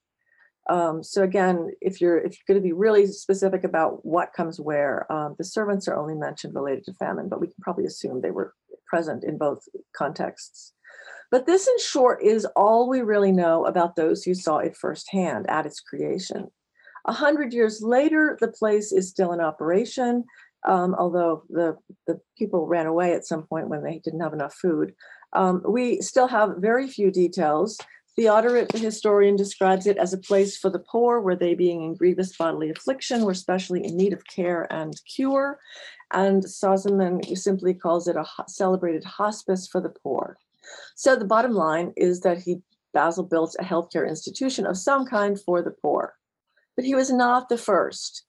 Um, 0.70 1.04
so 1.04 1.24
again, 1.24 1.72
if 1.82 2.00
you're 2.00 2.20
if 2.20 2.38
you're 2.38 2.56
going 2.56 2.62
to 2.62 2.68
be 2.68 2.74
really 2.74 3.08
specific 3.08 3.64
about 3.64 4.06
what 4.06 4.34
comes 4.34 4.60
where, 4.60 5.12
um, 5.12 5.36
the 5.38 5.44
servants 5.44 5.88
are 5.88 5.98
only 5.98 6.14
mentioned 6.14 6.56
related 6.56 6.86
to 6.86 6.94
famine, 6.94 7.30
but 7.30 7.42
we 7.42 7.48
can 7.48 7.56
probably 7.62 7.86
assume 7.86 8.22
they 8.22 8.32
were 8.32 8.54
present 8.88 9.24
in 9.24 9.38
both 9.38 9.68
contexts. 9.96 10.74
But 11.32 11.46
this, 11.46 11.68
in 11.68 11.80
short, 11.80 12.22
is 12.22 12.46
all 12.56 12.88
we 12.88 13.02
really 13.02 13.32
know 13.32 13.66
about 13.66 13.96
those 13.96 14.24
who 14.24 14.34
saw 14.34 14.58
it 14.58 14.78
firsthand 14.78 15.50
at 15.50 15.66
its 15.66 15.80
creation. 15.80 16.52
A 17.08 17.14
hundred 17.14 17.54
years 17.54 17.82
later, 17.82 18.38
the 18.40 18.50
place 18.50 18.92
is 18.92 19.10
still 19.10 19.32
in 19.32 19.40
operation, 19.40 20.26
um, 20.66 20.96
although 20.98 21.44
the, 21.50 21.78
the 22.08 22.20
people 22.38 22.68
ran 22.68 22.86
away 22.86 23.14
at 23.14 23.26
some 23.26 23.44
point 23.44 23.70
when 23.70 23.84
they 23.84 24.00
didn't 24.00 24.22
have 24.22 24.34
enough 24.34 24.54
food. 24.54 24.94
Um, 25.34 25.64
we 25.68 26.02
still 26.02 26.28
have 26.28 26.58
very 26.58 26.88
few 26.88 27.12
details. 27.12 27.78
Theodoret, 28.18 28.70
the 28.70 28.78
historian, 28.78 29.38
describes 29.38 29.88
it 29.88 29.98
as 29.98 30.12
a 30.12 30.18
place 30.18 30.58
for 30.58 30.70
the 30.70 30.80
poor, 30.80 31.22
where 31.22 31.36
they, 31.36 31.56
being 31.56 31.82
in 31.84 31.96
grievous 31.96 32.36
bodily 32.36 32.70
affliction, 32.70 33.24
were 33.24 33.34
specially 33.34 33.86
in 33.86 33.96
need 33.96 34.12
of 34.12 34.28
care 34.28 34.68
and 34.72 34.94
cure. 35.06 35.60
And 36.14 36.44
Sozomen 36.44 37.38
simply 37.38 37.74
calls 37.74 38.10
it 38.10 38.18
a 38.18 38.26
celebrated 38.50 39.06
hospice 39.06 39.68
for 39.68 39.80
the 39.80 39.94
poor. 40.04 40.38
So 40.96 41.16
the 41.16 41.26
bottom 41.26 41.54
line 41.54 41.94
is 41.96 42.20
that 42.22 42.40
he 42.40 42.62
Basil 42.94 43.24
built 43.24 43.56
a 43.58 43.64
healthcare 43.64 44.08
institution 44.08 44.66
of 44.66 44.78
some 44.78 45.06
kind 45.06 45.40
for 45.40 45.62
the 45.62 45.72
poor. 45.72 46.16
But 46.76 46.86
he 46.86 46.96
was 46.96 47.12
not 47.12 47.48
the 47.48 47.58
first. 47.58 48.26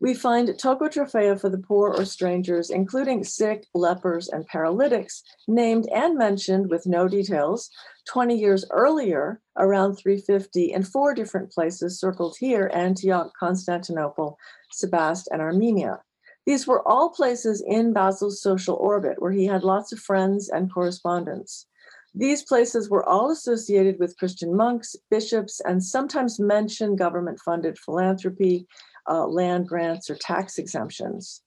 We 0.00 0.12
find 0.12 0.48
Toco 0.48 0.88
ptochotropheia 0.88 1.40
for 1.40 1.48
the 1.48 1.58
poor 1.58 1.94
or 1.94 2.04
strangers, 2.04 2.70
including 2.70 3.24
sick, 3.24 3.66
lepers, 3.74 4.28
and 4.28 4.46
paralytics, 4.46 5.22
named 5.46 5.86
and 5.94 6.18
mentioned 6.18 6.68
with 6.68 6.86
no 6.86 7.08
details 7.08 7.70
20 8.06 8.36
years 8.36 8.64
earlier, 8.70 9.40
around 9.56 9.96
350, 9.96 10.72
in 10.72 10.82
four 10.82 11.14
different 11.14 11.50
places 11.52 11.98
circled 11.98 12.36
here 12.38 12.70
Antioch, 12.74 13.32
Constantinople, 13.38 14.36
Sebaste, 14.72 15.28
and 15.30 15.40
Armenia. 15.40 16.00
These 16.44 16.66
were 16.66 16.86
all 16.86 17.10
places 17.10 17.62
in 17.66 17.92
Basil's 17.92 18.42
social 18.42 18.74
orbit 18.76 19.22
where 19.22 19.32
he 19.32 19.46
had 19.46 19.64
lots 19.64 19.92
of 19.92 20.00
friends 20.00 20.50
and 20.50 20.72
correspondents. 20.72 21.66
These 22.14 22.44
places 22.44 22.90
were 22.90 23.04
all 23.04 23.30
associated 23.30 23.98
with 23.98 24.16
Christian 24.18 24.54
monks, 24.54 24.94
bishops, 25.10 25.60
and 25.60 25.82
sometimes 25.82 26.38
mention 26.38 26.94
government 26.94 27.40
funded 27.40 27.76
philanthropy, 27.78 28.68
uh, 29.08 29.26
land 29.26 29.68
grants, 29.68 30.10
or 30.10 30.16
tax 30.16 30.58
exemptions. 30.58 31.42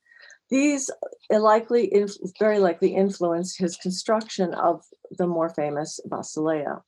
These 0.49 0.89
likely, 1.29 1.93
very 2.39 2.59
likely 2.59 2.95
influenced 2.95 3.57
his 3.57 3.75
construction 3.75 4.53
of 4.53 4.85
the 5.17 5.27
more 5.27 5.49
famous 5.49 5.99
Basileia. 6.07 6.81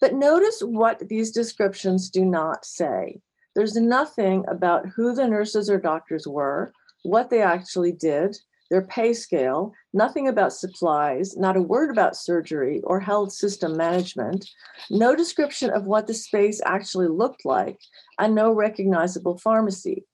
But 0.00 0.14
notice 0.14 0.60
what 0.60 1.08
these 1.08 1.30
descriptions 1.30 2.10
do 2.10 2.24
not 2.24 2.64
say. 2.64 3.20
There's 3.54 3.76
nothing 3.76 4.44
about 4.48 4.86
who 4.86 5.14
the 5.14 5.26
nurses 5.26 5.70
or 5.70 5.78
doctors 5.78 6.26
were, 6.26 6.72
what 7.04 7.30
they 7.30 7.40
actually 7.40 7.92
did, 7.92 8.36
their 8.70 8.82
pay 8.82 9.12
scale, 9.12 9.72
nothing 9.92 10.28
about 10.28 10.52
supplies, 10.52 11.36
not 11.36 11.56
a 11.56 11.62
word 11.62 11.90
about 11.90 12.16
surgery 12.16 12.80
or 12.84 13.00
health 13.00 13.32
system 13.32 13.76
management, 13.76 14.48
no 14.90 15.14
description 15.14 15.70
of 15.70 15.84
what 15.84 16.06
the 16.06 16.14
space 16.14 16.60
actually 16.64 17.08
looked 17.08 17.44
like, 17.44 17.78
and 18.18 18.34
no 18.34 18.52
recognizable 18.52 19.38
pharmacy. 19.38 20.04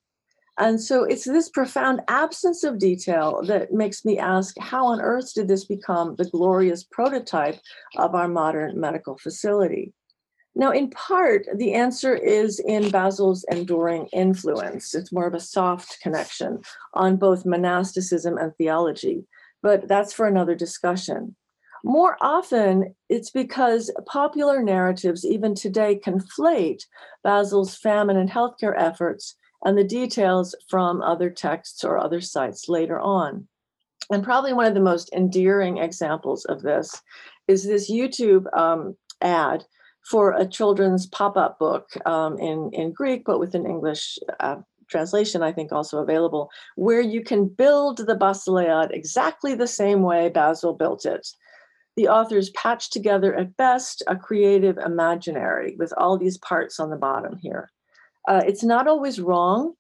And 0.59 0.81
so 0.81 1.05
it's 1.05 1.25
this 1.25 1.49
profound 1.49 2.03
absence 2.09 2.63
of 2.63 2.79
detail 2.79 3.43
that 3.47 3.73
makes 3.73 4.05
me 4.05 4.19
ask 4.19 4.55
how 4.59 4.87
on 4.87 5.01
earth 5.01 5.33
did 5.35 5.49
this 5.49 5.65
become 5.65 6.15
the 6.17 6.29
glorious 6.29 6.85
prototype 6.85 7.59
of 7.97 8.15
our 8.15 8.29
modern 8.29 8.79
medical 8.79 9.17
facility? 9.17 9.95
Now, 10.55 10.71
in 10.71 10.91
part, 10.91 11.47
the 11.57 11.73
answer 11.73 12.15
is 12.15 12.59
in 12.59 12.91
Basil's 12.91 13.45
enduring 13.51 14.07
influence. 14.13 14.95
It's 14.95 15.13
more 15.13 15.27
of 15.27 15.35
a 15.35 15.41
soft 15.41 15.99
connection 16.03 16.61
on 16.93 17.17
both 17.17 17.47
monasticism 17.47 18.37
and 18.37 18.55
theology, 18.57 19.25
but 19.63 19.89
that's 19.89 20.13
for 20.13 20.27
another 20.27 20.55
discussion. 20.55 21.37
More 21.85 22.17
often, 22.21 22.95
it's 23.09 23.31
because 23.31 23.91
popular 24.07 24.63
narratives, 24.63 25.25
even 25.25 25.55
today, 25.55 25.99
conflate 26.05 26.85
Basil's 27.25 27.75
famine 27.77 28.17
and 28.17 28.31
healthcare 28.31 28.75
efforts 28.77 29.37
and 29.65 29.77
the 29.77 29.85
details 29.85 30.55
from 30.69 31.03
other 31.03 31.31
texts 31.31 31.83
or 31.83 31.99
other 31.99 32.21
sites 32.21 32.69
later 32.69 33.01
on. 33.01 33.49
And 34.11 34.23
probably 34.23 34.53
one 34.53 34.67
of 34.67 34.75
the 34.75 34.81
most 34.81 35.11
endearing 35.13 35.79
examples 35.79 36.45
of 36.45 36.63
this 36.63 37.01
is 37.49 37.65
this 37.65 37.91
YouTube 37.91 38.47
um, 38.57 38.97
ad 39.21 39.65
for 40.11 40.33
a 40.33 40.47
children's 40.47 41.07
pop-up 41.07 41.59
book 41.59 41.91
um, 42.07 42.39
in 42.39 42.71
in 42.73 42.93
Greek, 42.93 43.25
but 43.25 43.39
with 43.39 43.55
an 43.55 43.67
English 43.67 44.19
uh, 44.41 44.57
translation, 44.89 45.43
I 45.43 45.53
think 45.53 45.73
also 45.73 45.99
available, 45.99 46.51
where 46.77 47.01
you 47.01 47.23
can 47.23 47.49
build 47.49 47.99
the 47.99 48.17
Basileia 48.17 48.91
exactly 48.91 49.55
the 49.55 49.67
same 49.67 50.03
way 50.03 50.29
Basil 50.29 50.75
built 50.75 51.07
it. 51.07 51.27
The 51.97 52.09
authors 52.09 52.51
patched 52.51 52.93
together 52.93 53.35
at 53.35 53.57
best 53.57 54.03
a 54.07 54.17
creative 54.17 54.79
imaginary 54.79 55.77
with 55.79 55.93
all 55.97 56.17
these 56.19 56.39
parts 56.39 56.81
on 56.81 56.91
the 56.91 56.97
bottom 56.97 57.37
here. 57.37 57.71
Uh, 58.29 58.43
it's 58.47 58.63
not 58.63 58.87
always 58.87 59.21
wrong. 59.21 59.75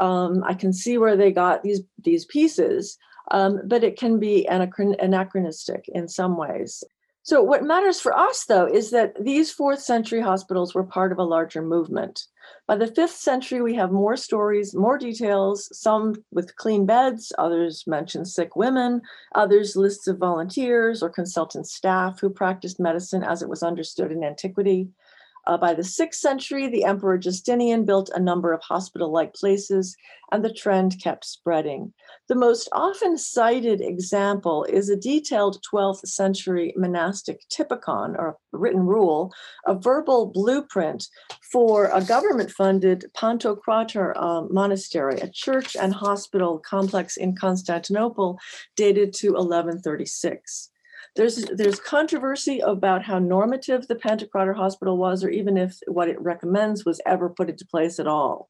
Um, 0.00 0.42
I 0.44 0.54
can 0.54 0.72
see 0.72 0.96
where 0.98 1.16
they 1.16 1.30
got 1.30 1.62
these 1.62 1.82
these 2.02 2.24
pieces, 2.24 2.98
um, 3.30 3.60
but 3.66 3.84
it 3.84 3.98
can 3.98 4.18
be 4.18 4.46
anachron- 4.50 5.00
anachronistic 5.02 5.84
in 5.88 6.08
some 6.08 6.36
ways. 6.36 6.82
So, 7.24 7.40
what 7.40 7.62
matters 7.62 8.00
for 8.00 8.16
us, 8.16 8.44
though, 8.46 8.66
is 8.66 8.90
that 8.90 9.14
these 9.22 9.52
fourth 9.52 9.80
century 9.80 10.20
hospitals 10.20 10.74
were 10.74 10.82
part 10.82 11.12
of 11.12 11.18
a 11.18 11.24
larger 11.24 11.62
movement. 11.62 12.26
By 12.66 12.74
the 12.74 12.88
fifth 12.88 13.14
century, 13.14 13.62
we 13.62 13.76
have 13.76 13.92
more 13.92 14.16
stories, 14.16 14.74
more 14.74 14.98
details, 14.98 15.68
some 15.72 16.16
with 16.32 16.56
clean 16.56 16.84
beds, 16.84 17.32
others 17.38 17.84
mention 17.86 18.24
sick 18.24 18.56
women, 18.56 19.02
others 19.36 19.76
lists 19.76 20.08
of 20.08 20.18
volunteers 20.18 21.00
or 21.00 21.10
consultant 21.10 21.68
staff 21.68 22.18
who 22.18 22.28
practiced 22.28 22.80
medicine 22.80 23.22
as 23.22 23.40
it 23.40 23.48
was 23.48 23.62
understood 23.62 24.10
in 24.10 24.24
antiquity. 24.24 24.88
Uh, 25.46 25.56
by 25.56 25.74
the 25.74 25.82
sixth 25.84 26.20
century, 26.20 26.68
the 26.68 26.84
Emperor 26.84 27.18
Justinian 27.18 27.84
built 27.84 28.10
a 28.14 28.20
number 28.20 28.52
of 28.52 28.62
hospital 28.62 29.10
like 29.10 29.34
places, 29.34 29.96
and 30.30 30.44
the 30.44 30.52
trend 30.52 31.00
kept 31.02 31.24
spreading. 31.24 31.92
The 32.28 32.36
most 32.36 32.68
often 32.72 33.18
cited 33.18 33.80
example 33.80 34.64
is 34.64 34.88
a 34.88 34.96
detailed 34.96 35.62
12th 35.70 36.06
century 36.06 36.72
monastic 36.76 37.40
typicon 37.48 38.14
or 38.16 38.38
written 38.52 38.86
rule, 38.86 39.32
a 39.66 39.74
verbal 39.74 40.26
blueprint 40.26 41.06
for 41.50 41.90
a 41.92 42.02
government 42.02 42.50
funded 42.50 43.10
Pantokrator 43.16 44.12
uh, 44.16 44.42
monastery, 44.48 45.18
a 45.20 45.28
church 45.28 45.76
and 45.76 45.92
hospital 45.92 46.58
complex 46.58 47.16
in 47.16 47.34
Constantinople 47.34 48.38
dated 48.76 49.12
to 49.14 49.32
1136 49.32 50.70
there's 51.14 51.44
there's 51.44 51.80
controversy 51.80 52.60
about 52.60 53.02
how 53.02 53.18
normative 53.18 53.86
the 53.86 53.94
Pantocrator 53.94 54.56
Hospital 54.56 54.96
was, 54.96 55.22
or 55.22 55.30
even 55.30 55.56
if 55.56 55.78
what 55.86 56.08
it 56.08 56.20
recommends 56.20 56.84
was 56.84 57.00
ever 57.06 57.28
put 57.28 57.50
into 57.50 57.66
place 57.66 57.98
at 57.98 58.06
all. 58.06 58.48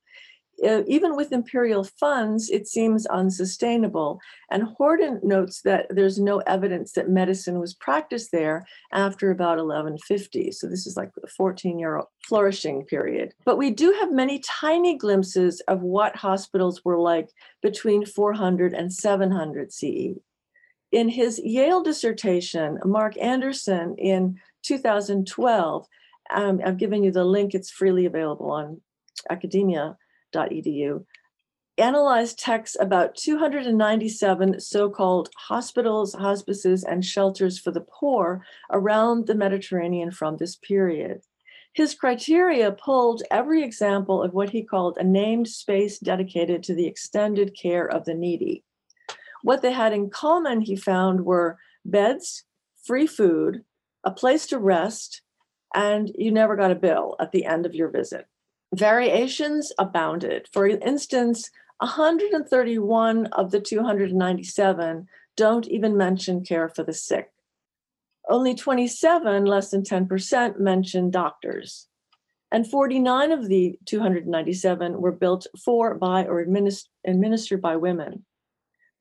Even 0.62 1.16
with 1.16 1.32
imperial 1.32 1.82
funds, 1.82 2.48
it 2.48 2.68
seems 2.68 3.04
unsustainable. 3.06 4.20
And 4.48 4.62
Horden 4.78 5.20
notes 5.24 5.62
that 5.62 5.86
there's 5.90 6.20
no 6.20 6.38
evidence 6.40 6.92
that 6.92 7.08
medicine 7.08 7.58
was 7.58 7.74
practiced 7.74 8.30
there 8.30 8.64
after 8.92 9.32
about 9.32 9.56
1150. 9.58 10.52
So 10.52 10.68
this 10.68 10.86
is 10.86 10.96
like 10.96 11.10
a 11.24 11.26
14 11.26 11.80
year 11.80 12.02
flourishing 12.28 12.84
period. 12.84 13.32
But 13.44 13.58
we 13.58 13.70
do 13.70 13.92
have 13.92 14.12
many 14.12 14.40
tiny 14.40 14.96
glimpses 14.96 15.60
of 15.66 15.80
what 15.80 16.14
hospitals 16.14 16.84
were 16.84 16.98
like 16.98 17.30
between 17.60 18.06
400 18.06 18.72
and 18.72 18.92
700 18.92 19.72
CE 19.72 20.20
in 20.92 21.08
his 21.08 21.40
Yale 21.42 21.82
dissertation, 21.82 22.78
Mark 22.84 23.16
Anderson 23.18 23.96
in 23.96 24.38
2012, 24.62 25.86
um, 26.32 26.60
I've 26.64 26.76
given 26.76 27.02
you 27.02 27.10
the 27.10 27.24
link, 27.24 27.54
it's 27.54 27.70
freely 27.70 28.06
available 28.06 28.50
on 28.50 28.80
academia.edu, 29.30 31.04
analyzed 31.78 32.38
texts 32.38 32.76
about 32.78 33.16
297 33.16 34.60
so 34.60 34.90
called 34.90 35.30
hospitals, 35.36 36.12
hospices, 36.14 36.84
and 36.84 37.04
shelters 37.04 37.58
for 37.58 37.70
the 37.70 37.80
poor 37.80 38.44
around 38.70 39.26
the 39.26 39.34
Mediterranean 39.34 40.10
from 40.10 40.36
this 40.36 40.56
period. 40.56 41.22
His 41.74 41.94
criteria 41.94 42.70
pulled 42.70 43.22
every 43.30 43.62
example 43.62 44.22
of 44.22 44.34
what 44.34 44.50
he 44.50 44.62
called 44.62 44.98
a 44.98 45.04
named 45.04 45.48
space 45.48 45.98
dedicated 45.98 46.62
to 46.64 46.74
the 46.74 46.86
extended 46.86 47.56
care 47.60 47.86
of 47.86 48.04
the 48.04 48.12
needy. 48.12 48.62
What 49.42 49.62
they 49.62 49.72
had 49.72 49.92
in 49.92 50.10
common, 50.10 50.60
he 50.60 50.76
found, 50.76 51.24
were 51.24 51.58
beds, 51.84 52.44
free 52.84 53.06
food, 53.06 53.64
a 54.04 54.10
place 54.10 54.46
to 54.46 54.58
rest, 54.58 55.22
and 55.74 56.10
you 56.16 56.30
never 56.30 56.56
got 56.56 56.70
a 56.70 56.76
bill 56.76 57.16
at 57.20 57.32
the 57.32 57.44
end 57.44 57.66
of 57.66 57.74
your 57.74 57.88
visit. 57.88 58.26
Variations 58.74 59.72
abounded. 59.78 60.48
For 60.52 60.66
instance, 60.66 61.50
131 61.78 63.26
of 63.26 63.50
the 63.50 63.60
297 63.60 65.08
don't 65.36 65.66
even 65.66 65.96
mention 65.96 66.44
care 66.44 66.68
for 66.68 66.84
the 66.84 66.92
sick. 66.92 67.30
Only 68.28 68.54
27, 68.54 69.44
less 69.44 69.70
than 69.70 69.82
10%, 69.82 70.58
mention 70.58 71.10
doctors. 71.10 71.88
And 72.52 72.66
49 72.66 73.32
of 73.32 73.48
the 73.48 73.78
297 73.86 75.00
were 75.00 75.10
built 75.10 75.46
for, 75.64 75.94
by, 75.94 76.26
or 76.26 76.40
administered 76.40 77.60
by 77.60 77.76
women. 77.76 78.24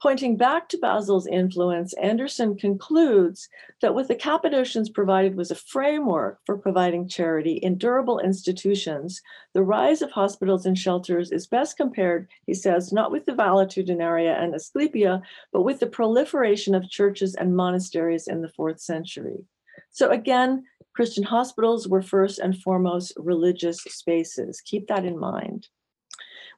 Pointing 0.01 0.35
back 0.35 0.67
to 0.69 0.79
Basil's 0.79 1.27
influence, 1.27 1.93
Anderson 1.93 2.57
concludes 2.57 3.47
that 3.83 3.93
what 3.93 4.07
the 4.07 4.15
Cappadocians 4.15 4.89
provided 4.89 5.35
was 5.35 5.51
a 5.51 5.55
framework 5.55 6.39
for 6.43 6.57
providing 6.57 7.07
charity 7.07 7.57
in 7.57 7.77
durable 7.77 8.17
institutions. 8.17 9.21
The 9.53 9.61
rise 9.61 10.01
of 10.01 10.09
hospitals 10.09 10.65
and 10.65 10.75
shelters 10.75 11.31
is 11.31 11.45
best 11.45 11.77
compared, 11.77 12.27
he 12.47 12.55
says, 12.55 12.91
not 12.91 13.11
with 13.11 13.27
the 13.27 13.33
valetudinaria 13.33 14.41
and 14.41 14.55
Asclepia, 14.55 15.21
but 15.53 15.61
with 15.61 15.79
the 15.79 15.85
proliferation 15.85 16.73
of 16.73 16.89
churches 16.89 17.35
and 17.35 17.55
monasteries 17.55 18.27
in 18.27 18.41
the 18.41 18.49
fourth 18.49 18.79
century. 18.79 19.45
So 19.91 20.09
again, 20.09 20.63
Christian 20.95 21.23
hospitals 21.23 21.87
were 21.87 22.01
first 22.01 22.39
and 22.39 22.57
foremost 22.57 23.13
religious 23.17 23.83
spaces. 23.83 24.61
Keep 24.61 24.87
that 24.87 25.05
in 25.05 25.19
mind. 25.19 25.67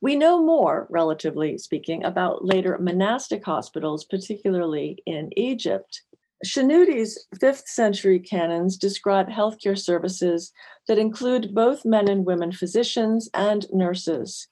We 0.04 0.18
know 0.18 0.44
more, 0.44 0.86
relatively 0.90 1.58
speaking, 1.58 2.04
about 2.04 2.44
later 2.44 2.78
monastic 2.78 3.46
hospitals, 3.46 4.04
particularly 4.04 5.02
in 5.06 5.30
Egypt. 5.38 6.02
Shenoute's 6.46 7.26
fifth 7.40 7.70
century 7.70 8.20
canons 8.20 8.76
describe 8.76 9.30
healthcare 9.30 9.80
services 9.80 10.52
that 10.90 10.98
include 10.98 11.56
both 11.56 11.86
men 11.86 12.10
and 12.10 12.26
women 12.26 12.52
physicians 12.52 13.30
and 13.34 13.66
nurses. 13.72 14.50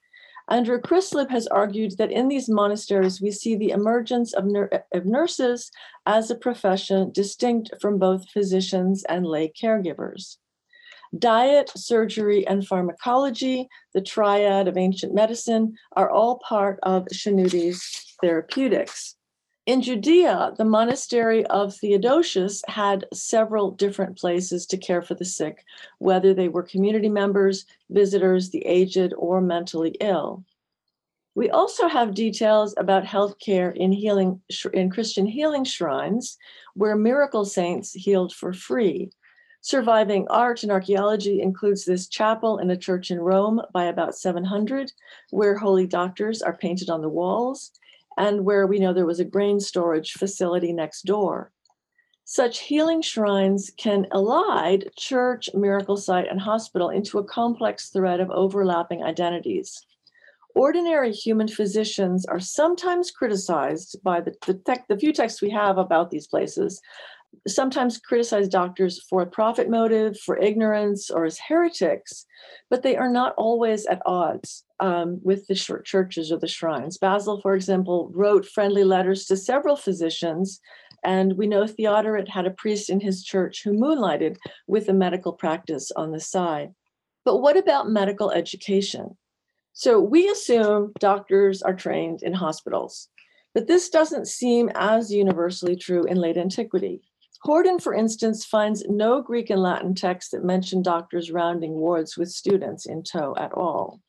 Andrew 0.50 0.80
Crislip 0.80 1.30
has 1.30 1.48
argued 1.48 1.98
that 1.98 2.14
in 2.14 2.30
these 2.30 2.48
monasteries, 2.48 3.22
we 3.22 3.32
see 3.32 3.58
the 3.58 3.72
emergence 3.72 4.34
of, 4.34 4.46
nur- 4.46 4.86
of, 4.94 5.06
nurses 5.06 5.70
as 6.06 6.32
a 6.32 6.36
profession 6.36 7.12
distinct 7.12 7.72
from 7.82 8.00
both 8.00 8.30
physicians 8.30 9.04
and 9.10 9.26
lay 9.26 9.52
caregivers. 9.52 10.38
Diet, 11.18 11.70
surgery, 11.76 12.48
and 12.48 12.66
pharmacology, 12.66 13.68
the 13.94 14.02
triad 14.02 14.68
of 14.68 14.78
ancient 14.78 15.14
medicine, 15.14 15.76
are 15.94 16.10
all 16.10 16.40
part 16.40 16.80
of 16.84 17.06
Shenoute's 17.12 18.16
therapeutics. 18.22 19.16
In 19.66 19.82
Judea, 19.82 20.54
the 20.58 20.66
monastery 20.66 21.46
of 21.48 21.76
Theodosius 21.76 22.64
had 22.68 23.06
several 23.14 23.72
different 23.72 24.18
places 24.18 24.66
to 24.68 24.78
care 24.78 25.02
for 25.02 25.14
the 25.14 25.26
sick, 25.26 25.64
whether 26.00 26.34
they 26.34 26.48
were 26.48 26.64
community 26.64 27.10
members, 27.10 27.66
visitors, 27.90 28.50
the 28.50 28.66
aged, 28.66 29.14
or 29.18 29.40
mentally 29.40 29.96
ill. 30.00 30.44
We 31.36 31.50
also 31.50 31.88
have 31.88 32.14
details 32.14 32.74
about 32.78 33.06
healthcare 33.06 33.74
in 33.76 33.92
healing 33.92 34.42
in 34.74 34.90
Christian 34.90 35.26
healing 35.26 35.64
shrines, 35.64 36.38
where 36.74 36.96
miracle 36.96 37.46
saints 37.46 37.94
healed 37.94 38.34
for 38.34 38.54
free. 38.54 39.12
Surviving 39.64 40.28
art 40.30 40.64
and 40.64 40.72
archaeology 40.72 41.40
includes 41.40 41.86
this 41.86 42.08
chapel 42.08 42.58
and 42.58 42.72
a 42.72 42.78
church 42.78 43.12
in 43.12 43.20
Rome 43.20 43.62
by 43.72 43.86
about 43.86 44.18
700, 44.18 44.92
where 45.30 45.56
holy 45.56 45.86
doctors 45.86 46.42
are 46.42 46.58
painted 46.58 46.90
on 46.90 47.02
the 47.02 47.10
walls, 47.10 47.72
and 48.18 48.44
where 48.44 48.66
we 48.66 48.80
know 48.80 48.92
there 48.92 49.06
was 49.06 49.20
a 49.20 49.26
grain 49.26 49.60
storage 49.60 50.14
facility 50.14 50.74
next 50.74 51.04
door. 51.04 51.52
Such 52.26 52.60
healing 52.62 53.04
shrines 53.04 53.72
can 53.78 54.08
elide 54.12 54.90
church, 54.98 55.50
miracle 55.54 55.98
site, 55.98 56.28
and 56.28 56.42
hospital 56.42 56.90
into 56.90 57.20
a 57.20 57.24
complex 57.24 57.90
thread 57.90 58.20
of 58.20 58.32
overlapping 58.32 59.04
identities. 59.04 59.86
Ordinary 60.56 61.12
human 61.12 61.48
physicians 61.48 62.26
are 62.26 62.40
sometimes 62.40 63.12
criticized 63.12 64.02
by 64.04 64.22
the, 64.22 64.34
the, 64.48 64.56
tech, 64.56 64.88
the 64.88 64.98
few 64.98 65.14
texts 65.14 65.42
we 65.42 65.52
have 65.52 65.78
about 65.78 66.10
these 66.10 66.28
places 66.28 66.82
sometimes 67.48 67.98
criticize 67.98 68.48
doctors 68.48 69.04
for 69.10 69.22
a 69.22 69.28
profit 69.28 69.70
motive, 69.70 70.20
for 70.20 70.38
ignorance, 70.38 71.10
or 71.10 71.26
as 71.26 71.40
heretics, 71.40 72.26
but 72.70 72.84
they 72.84 72.96
are 72.96 73.10
not 73.10 73.34
always 73.38 73.86
at 73.86 74.02
odds 74.06 74.66
um, 74.80 75.20
with 75.24 75.48
the 75.48 75.56
churches 75.56 76.32
or 76.32 76.38
the 76.38 76.48
shrines. 76.48 76.98
Basil, 76.98 77.42
for 77.42 77.56
example, 77.56 78.12
wrote 78.14 78.46
friendly 78.46 78.84
letters 78.84 79.26
to 79.26 79.38
several 79.38 79.76
physicians, 79.76 80.60
and 81.04 81.38
we 81.38 81.48
know 81.48 81.66
Theodoret 81.66 82.30
had 82.30 82.46
a 82.46 82.52
priest 82.52 82.90
in 82.90 83.00
his 83.00 83.24
church 83.24 83.64
who 83.64 83.74
moonlighted 83.74 84.38
with 84.68 84.90
a 84.90 84.94
medical 84.94 85.34
practice 85.34 85.92
on 85.96 86.12
the 86.12 86.20
side. 86.20 86.74
But 87.26 87.38
what 87.38 87.58
about 87.58 87.90
medical 87.90 88.32
education? 88.32 89.18
So 89.74 90.00
we 90.00 90.30
assume 90.30 90.92
doctors 91.00 91.62
are 91.62 91.74
trained 91.74 92.24
in 92.24 92.34
hospitals, 92.34 93.10
but 93.54 93.68
this 93.68 93.90
doesn't 93.90 94.28
seem 94.28 94.70
as 94.76 95.12
universally 95.12 95.76
true 95.76 96.04
in 96.04 96.18
late 96.18 96.38
antiquity. 96.38 97.02
Horden, 97.46 97.82
for 97.82 97.94
instance, 97.94 98.46
finds 98.46 98.86
no 98.88 99.22
Greek 99.22 99.50
and 99.50 99.62
Latin 99.62 99.96
texts 99.96 100.32
that 100.32 100.44
mention 100.44 100.84
doctors 100.84 101.32
rounding 101.32 101.74
wards 101.74 102.16
with 102.18 102.30
students 102.30 102.86
in 102.86 103.04
tow 103.04 103.36
at 103.38 103.52
all. 103.54 104.00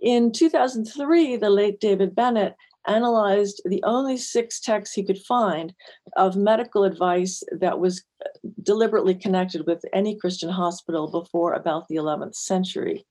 In 0.00 0.32
2003, 0.32 1.36
the 1.36 1.50
late 1.50 1.80
David 1.80 2.14
Bennett 2.14 2.54
analyzed 2.86 3.62
the 3.64 3.82
only 3.84 4.16
six 4.16 4.60
texts 4.60 4.94
he 4.94 5.04
could 5.04 5.18
find 5.18 5.74
of 6.16 6.36
medical 6.36 6.84
advice 6.84 7.42
that 7.52 7.78
was 7.78 8.04
deliberately 8.62 9.14
connected 9.14 9.66
with 9.66 9.84
any 9.92 10.16
Christian 10.16 10.48
hospital 10.48 11.10
before 11.10 11.52
about 11.52 11.88
the 11.88 11.96
11th 11.96 12.34
century. 12.34 13.06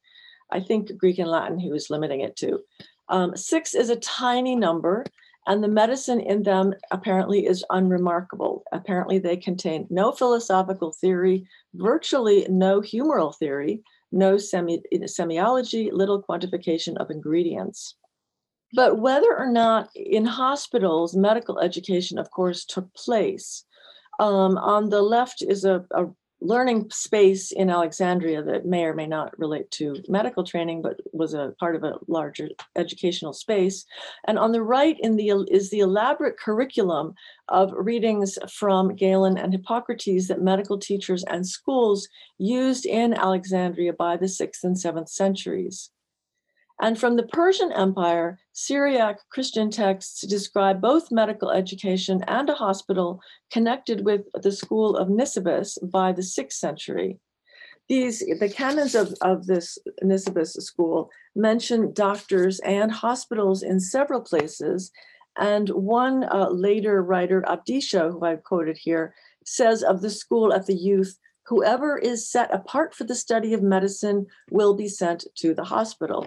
I 0.52 0.60
think 0.60 0.98
Greek 0.98 1.20
and 1.20 1.30
Latin 1.30 1.60
he 1.60 1.72
was 1.72 1.90
limiting 1.90 2.22
it 2.22 2.36
to. 2.38 2.60
Um, 3.10 3.36
six 3.36 3.76
is 3.76 3.90
a 3.90 3.96
tiny 3.96 4.56
number, 4.56 5.06
and 5.50 5.64
the 5.64 5.68
medicine 5.68 6.20
in 6.20 6.44
them 6.44 6.74
apparently 6.92 7.48
is 7.48 7.66
unremarkable. 7.72 8.64
Apparently, 8.72 9.18
they 9.18 9.36
contain 9.36 9.88
no 9.90 10.12
philosophical 10.12 10.94
theory, 10.94 11.48
virtually 11.74 12.46
no 12.50 12.82
humoral 12.82 13.36
theory, 13.36 13.82
no 14.12 14.38
semi- 14.38 14.84
semiology, 14.94 15.92
little 15.92 16.22
quantification 16.22 16.96
of 16.98 17.10
ingredients. 17.10 17.96
But 18.74 19.00
whether 19.00 19.36
or 19.36 19.52
not 19.52 19.90
in 19.96 20.24
hospitals 20.24 21.16
medical 21.16 21.60
education, 21.60 22.20
of 22.20 22.30
course, 22.30 22.64
took 22.64 22.94
place, 22.94 23.66
um, 24.20 24.56
on 24.60 24.90
the 24.90 25.02
left 25.02 25.42
is 25.42 25.66
a, 25.66 25.84
a 25.96 26.06
learning 26.41 26.89
space 26.89 27.52
in 27.52 27.69
Alexandria 27.69 28.41
that 28.43 28.65
may 28.65 28.84
or 28.86 28.93
may 28.93 29.08
not 29.08 29.38
relate 29.38 29.69
to 29.71 30.02
medical 30.08 30.43
training, 30.43 30.82
but 30.82 30.99
was 31.12 31.34
a 31.34 31.54
part 31.60 31.75
of 31.75 31.84
a 31.84 31.97
larger 32.08 32.49
educational 32.75 33.34
space. 33.34 33.86
And 34.28 34.39
on 34.39 34.52
the 34.52 34.63
right 34.63 34.97
in 34.99 35.15
the 35.15 35.30
is 35.52 35.69
the 35.69 35.80
elaborate 35.80 36.38
curriculum 36.39 37.13
of 37.49 37.73
readings 37.73 38.38
from 38.49 38.95
Galen 38.95 39.38
and 39.38 39.54
Hippocrates 39.54 40.28
that 40.28 40.41
medical 40.41 40.78
teachers 40.78 41.23
and 41.25 41.45
schools 41.45 42.08
used 42.38 42.86
in 42.86 43.13
Alexandria 43.13 43.93
by 43.93 44.17
the 44.17 44.28
sixth 44.28 44.63
and 44.63 44.80
seventh 44.80 45.10
centuries. 45.10 45.91
And 46.82 46.98
from 46.98 47.18
the 47.18 47.24
Persian 47.24 47.74
Empire, 47.74 48.39
Syriac 48.54 49.20
Christian 49.30 49.70
texts 49.70 50.22
describe 50.26 50.80
both 50.80 51.12
medical 51.12 51.52
education 51.52 52.24
and 52.26 52.50
a 52.50 52.54
hospital 52.54 53.20
connected 53.52 54.06
with 54.06 54.22
the 54.34 54.54
school 54.54 54.96
of 54.96 55.10
Nisibis 55.10 55.78
by 55.92 56.13
the 56.13 56.24
sixth 56.24 56.58
century. 56.58 57.20
These, 57.89 58.20
the 58.39 58.50
canons 58.50 58.96
of, 58.96 59.13
of 59.22 59.48
this 59.48 59.78
Nisibis 60.02 60.52
school 60.62 61.10
mention 61.36 61.92
doctors 61.92 62.60
and 62.60 62.92
hospitals 62.92 63.62
in 63.62 63.82
several 63.82 64.22
places. 64.22 64.92
And 65.38 65.70
one 65.70 66.24
uh, 66.24 66.50
later 66.50 67.04
writer, 67.04 67.42
Abdisha, 67.42 68.12
who 68.12 68.24
I've 68.24 68.44
quoted 68.44 68.78
here, 68.78 69.13
says 69.46 69.84
of 69.84 70.02
the 70.02 70.10
school 70.10 70.54
at 70.54 70.65
the 70.65 70.76
youth, 70.76 71.18
whoever 71.48 71.98
is 71.98 72.30
set 72.30 72.54
apart 72.54 72.94
for 72.94 73.04
the 73.04 73.15
study 73.15 73.54
of 73.54 73.63
medicine 73.63 74.28
will 74.52 74.76
be 74.76 74.88
sent 74.88 75.26
to 75.38 75.54
the 75.54 75.63
hospital. 75.65 76.26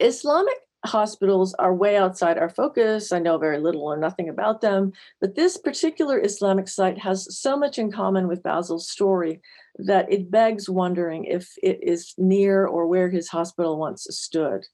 Islamic 0.00 0.56
hospitals 0.86 1.52
are 1.54 1.74
way 1.74 1.96
outside 1.96 2.38
our 2.38 2.48
focus. 2.48 3.12
I 3.12 3.18
know 3.18 3.36
very 3.36 3.58
little 3.58 3.82
or 3.82 3.98
nothing 3.98 4.30
about 4.30 4.62
them, 4.62 4.92
but 5.20 5.34
this 5.34 5.58
particular 5.58 6.22
Islamic 6.22 6.68
site 6.68 6.98
has 6.98 7.38
so 7.38 7.56
much 7.56 7.78
in 7.78 7.92
common 7.92 8.26
with 8.26 8.42
Basil's 8.42 8.88
story 8.88 9.42
that 9.76 10.10
it 10.10 10.30
begs 10.30 10.70
wondering 10.70 11.24
if 11.26 11.52
it 11.62 11.80
is 11.82 12.14
near 12.16 12.66
or 12.66 12.86
where 12.86 13.10
his 13.10 13.28
hospital 13.28 13.78
once 13.78 14.06
stood. 14.10 14.66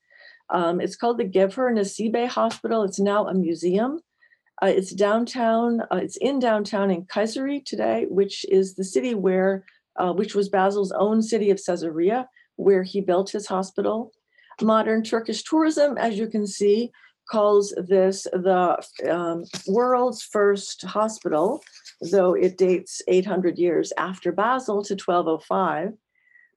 Um, 0.51 0.81
it's 0.81 0.97
called 0.97 1.19
the 1.19 1.25
Gevher 1.25 1.73
Nasibe 1.73 2.29
Hospital. 2.29 2.85
It's 2.85 3.01
now 3.01 3.27
a 3.27 3.35
museum. 3.35 4.01
Uh, 4.63 4.67
it's 4.67 4.93
downtown. 4.93 5.81
Uh, 5.93 5.97
it's 5.97 6.17
in 6.19 6.39
downtown 6.39 6.91
in 6.91 7.05
Kayseri 7.05 7.65
today, 7.65 8.07
which 8.09 8.47
is 8.49 8.75
the 8.75 8.85
city 8.85 9.15
where, 9.15 9.65
uh, 9.97 10.13
which 10.13 10.37
was 10.37 10.49
Basil's 10.49 10.93
own 10.93 11.21
city 11.21 11.51
of 11.51 11.61
Caesarea, 11.65 12.29
where 12.55 12.85
he 12.85 13.01
built 13.01 13.31
his 13.31 13.49
hospital. 13.49 14.13
Modern 14.63 15.03
Turkish 15.03 15.43
tourism, 15.43 15.99
as 15.99 16.19
you 16.19 16.29
can 16.29 16.47
see, 16.47 16.91
calls 17.31 17.75
this 17.77 18.25
the 18.33 18.83
um, 19.11 19.45
world's 19.67 20.23
first 20.23 20.85
hospital, 20.85 21.63
though 22.11 22.35
it 22.35 22.57
dates 22.57 23.03
800 23.09 23.59
years 23.59 23.93
after 23.99 24.33
Basil 24.33 24.83
to 24.85 24.95
1205. 24.95 25.93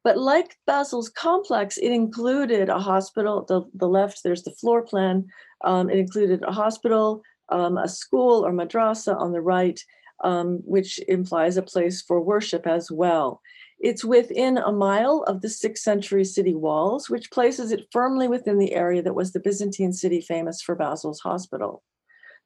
But 0.03 0.17
like 0.17 0.55
Basil's 0.65 1.09
complex, 1.09 1.77
it 1.77 1.91
included 1.91 2.69
a 2.69 2.79
hospital. 2.79 3.45
The, 3.47 3.63
the 3.73 3.87
left, 3.87 4.21
there's 4.23 4.43
the 4.43 4.51
floor 4.51 4.81
plan. 4.81 5.27
Um, 5.65 5.89
it 5.89 5.99
included 5.99 6.41
a 6.43 6.51
hospital, 6.51 7.21
um, 7.49 7.77
a 7.77 7.87
school 7.87 8.45
or 8.45 8.53
madrasa 8.53 9.19
on 9.19 9.33
the 9.33 9.41
right, 9.41 9.79
um, 10.23 10.61
which 10.63 10.99
implies 11.07 11.57
a 11.57 11.61
place 11.61 12.01
for 12.01 12.21
worship 12.21 12.65
as 12.65 12.89
well. 12.89 13.41
It's 13.79 14.03
within 14.03 14.57
a 14.57 14.71
mile 14.71 15.23
of 15.27 15.41
the 15.41 15.49
sixth 15.49 15.83
century 15.83 16.25
city 16.25 16.53
walls, 16.53 17.09
which 17.09 17.31
places 17.31 17.71
it 17.71 17.87
firmly 17.91 18.27
within 18.27 18.57
the 18.57 18.73
area 18.73 19.01
that 19.01 19.15
was 19.15 19.31
the 19.31 19.39
Byzantine 19.39 19.93
city 19.93 20.19
famous 20.19 20.61
for 20.61 20.75
Basil's 20.75 21.21
hospital. 21.21 21.83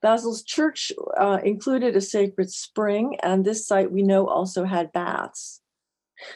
Basil's 0.01 0.43
church 0.43 0.91
uh, 1.17 1.39
included 1.43 1.95
a 1.95 2.01
sacred 2.01 2.51
spring, 2.51 3.17
and 3.23 3.43
this 3.43 3.65
site 3.65 3.91
we 3.91 4.03
know 4.03 4.27
also 4.27 4.65
had 4.65 4.91
baths. 4.91 5.61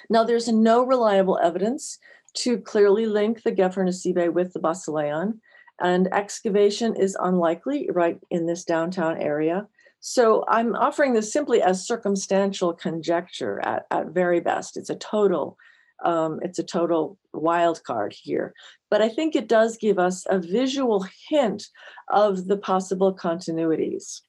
Now, 0.09 0.23
there's 0.23 0.47
no 0.47 0.83
reliable 0.83 1.37
evidence 1.37 1.99
to 2.37 2.57
clearly 2.59 3.05
link 3.05 3.43
the 3.43 3.51
Gevher 3.51 3.85
Nasibe 3.85 4.33
with 4.33 4.53
the 4.53 4.59
Basileon, 4.59 5.41
and 5.79 6.11
excavation 6.11 6.95
is 6.95 7.17
unlikely 7.19 7.89
right 7.91 8.19
in 8.31 8.47
this 8.47 8.63
downtown 8.63 9.17
area. 9.17 9.67
So 9.99 10.45
I'm 10.47 10.75
offering 10.75 11.13
this 11.13 11.33
simply 11.33 11.61
as 11.61 11.85
circumstantial 11.85 12.73
conjecture 12.73 13.59
at, 13.63 13.85
at 13.91 14.07
very 14.07 14.39
best. 14.39 14.77
It's 14.77 14.89
a 14.89 14.95
total, 14.95 15.57
um, 16.03 16.39
it's 16.43 16.59
a 16.59 16.63
total 16.63 17.17
wild 17.33 17.83
card 17.83 18.13
here. 18.13 18.53
But 18.89 19.01
I 19.01 19.09
think 19.09 19.35
it 19.35 19.47
does 19.47 19.77
give 19.77 19.99
us 19.99 20.25
a 20.29 20.39
visual 20.39 21.05
hint 21.29 21.67
of 22.09 22.47
the 22.47 22.57
possible 22.57 23.15
continuities. 23.15 24.21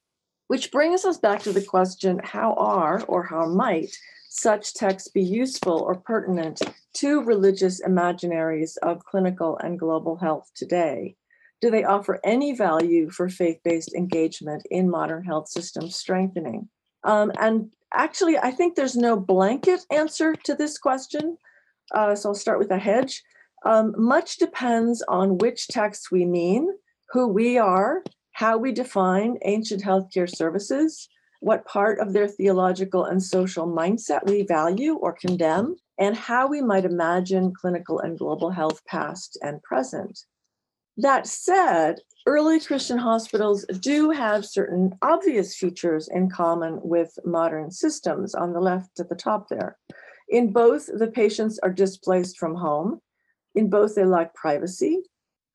Which 0.47 0.71
brings 0.71 1.05
us 1.05 1.17
back 1.17 1.43
to 1.43 1.53
the 1.53 1.61
question 1.61 2.19
how 2.23 2.53
are 2.53 3.03
or 3.07 3.23
how 3.23 3.45
might 3.45 3.95
such 4.29 4.73
texts 4.73 5.09
be 5.09 5.23
useful 5.23 5.79
or 5.79 5.95
pertinent 5.95 6.61
to 6.95 7.21
religious 7.21 7.81
imaginaries 7.81 8.77
of 8.81 9.05
clinical 9.05 9.57
and 9.59 9.77
global 9.77 10.17
health 10.17 10.49
today? 10.55 11.15
Do 11.61 11.69
they 11.69 11.83
offer 11.83 12.19
any 12.23 12.53
value 12.53 13.09
for 13.09 13.29
faith 13.29 13.59
based 13.63 13.93
engagement 13.93 14.65
in 14.71 14.89
modern 14.89 15.23
health 15.23 15.49
system 15.49 15.89
strengthening? 15.89 16.69
Um, 17.03 17.31
and 17.39 17.71
actually, 17.93 18.37
I 18.37 18.51
think 18.51 18.75
there's 18.75 18.95
no 18.95 19.19
blanket 19.19 19.81
answer 19.91 20.35
to 20.43 20.55
this 20.55 20.77
question. 20.77 21.37
Uh, 21.93 22.15
so 22.15 22.29
I'll 22.29 22.35
start 22.35 22.59
with 22.59 22.71
a 22.71 22.77
hedge. 22.77 23.23
Um, 23.65 23.93
much 23.97 24.37
depends 24.37 25.03
on 25.07 25.37
which 25.37 25.67
texts 25.67 26.11
we 26.11 26.25
mean, 26.25 26.69
who 27.11 27.27
we 27.27 27.57
are, 27.57 28.03
how 28.33 28.57
we 28.57 28.71
define 28.71 29.37
ancient 29.43 29.83
healthcare 29.83 30.29
services, 30.33 31.09
what 31.41 31.65
part 31.65 31.99
of 31.99 32.13
their 32.13 32.27
theological 32.27 33.05
and 33.05 33.21
social 33.21 33.67
mindset 33.67 34.25
we 34.25 34.43
value 34.43 34.95
or 34.95 35.13
condemn, 35.13 35.75
and 35.97 36.15
how 36.15 36.47
we 36.47 36.61
might 36.61 36.85
imagine 36.85 37.53
clinical 37.53 37.99
and 37.99 38.17
global 38.17 38.49
health 38.49 38.81
past 38.85 39.37
and 39.41 39.61
present. 39.63 40.19
That 41.01 41.27
said, 41.27 42.01
early 42.25 42.59
Christian 42.59 42.97
hospitals 42.97 43.63
do 43.79 44.09
have 44.09 44.45
certain 44.45 44.97
obvious 45.01 45.55
features 45.55 46.09
in 46.09 46.29
common 46.29 46.77
with 46.83 47.17
modern 47.23 47.71
systems 47.71 48.35
on 48.35 48.51
the 48.51 48.59
left 48.59 48.99
at 48.99 49.07
the 49.07 49.15
top 49.15 49.47
there. 49.47 49.77
In 50.27 50.51
both, 50.51 50.89
the 50.93 51.07
patients 51.07 51.57
are 51.59 51.71
displaced 51.71 52.37
from 52.37 52.55
home. 52.55 52.99
In 53.55 53.69
both, 53.69 53.95
they 53.95 54.03
lack 54.03 54.35
privacy. 54.35 55.03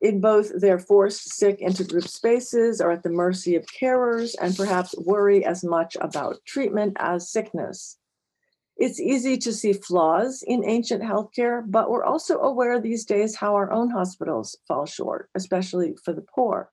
In 0.01 0.23
both, 0.23 0.51
they're 0.57 0.79
forced 0.79 1.35
sick 1.35 1.61
into 1.61 1.85
group 1.85 2.09
spaces, 2.09 2.81
are 2.81 2.93
at 2.93 3.03
the 3.03 3.11
mercy 3.11 3.55
of 3.55 3.67
carers, 3.67 4.35
and 4.41 4.57
perhaps 4.57 4.95
worry 4.97 5.45
as 5.45 5.63
much 5.63 5.95
about 6.01 6.39
treatment 6.47 6.97
as 6.99 7.29
sickness. 7.29 7.99
It's 8.77 9.01
easy 9.01 9.37
to 9.39 9.53
see 9.53 9.73
flaws 9.73 10.43
in 10.47 10.65
ancient 10.65 11.03
healthcare, 11.03 11.63
but 11.67 11.91
we're 11.91 12.05
also 12.05 12.41
aware 12.41 12.81
these 12.81 13.05
days 13.05 13.37
how 13.37 13.55
our 13.55 13.71
own 13.71 13.91
hospitals 13.91 14.57
fall 14.67 14.85
short, 14.85 15.31
especially 15.35 15.95
for 16.05 16.13
the 16.13 16.27
poor. 16.35 16.71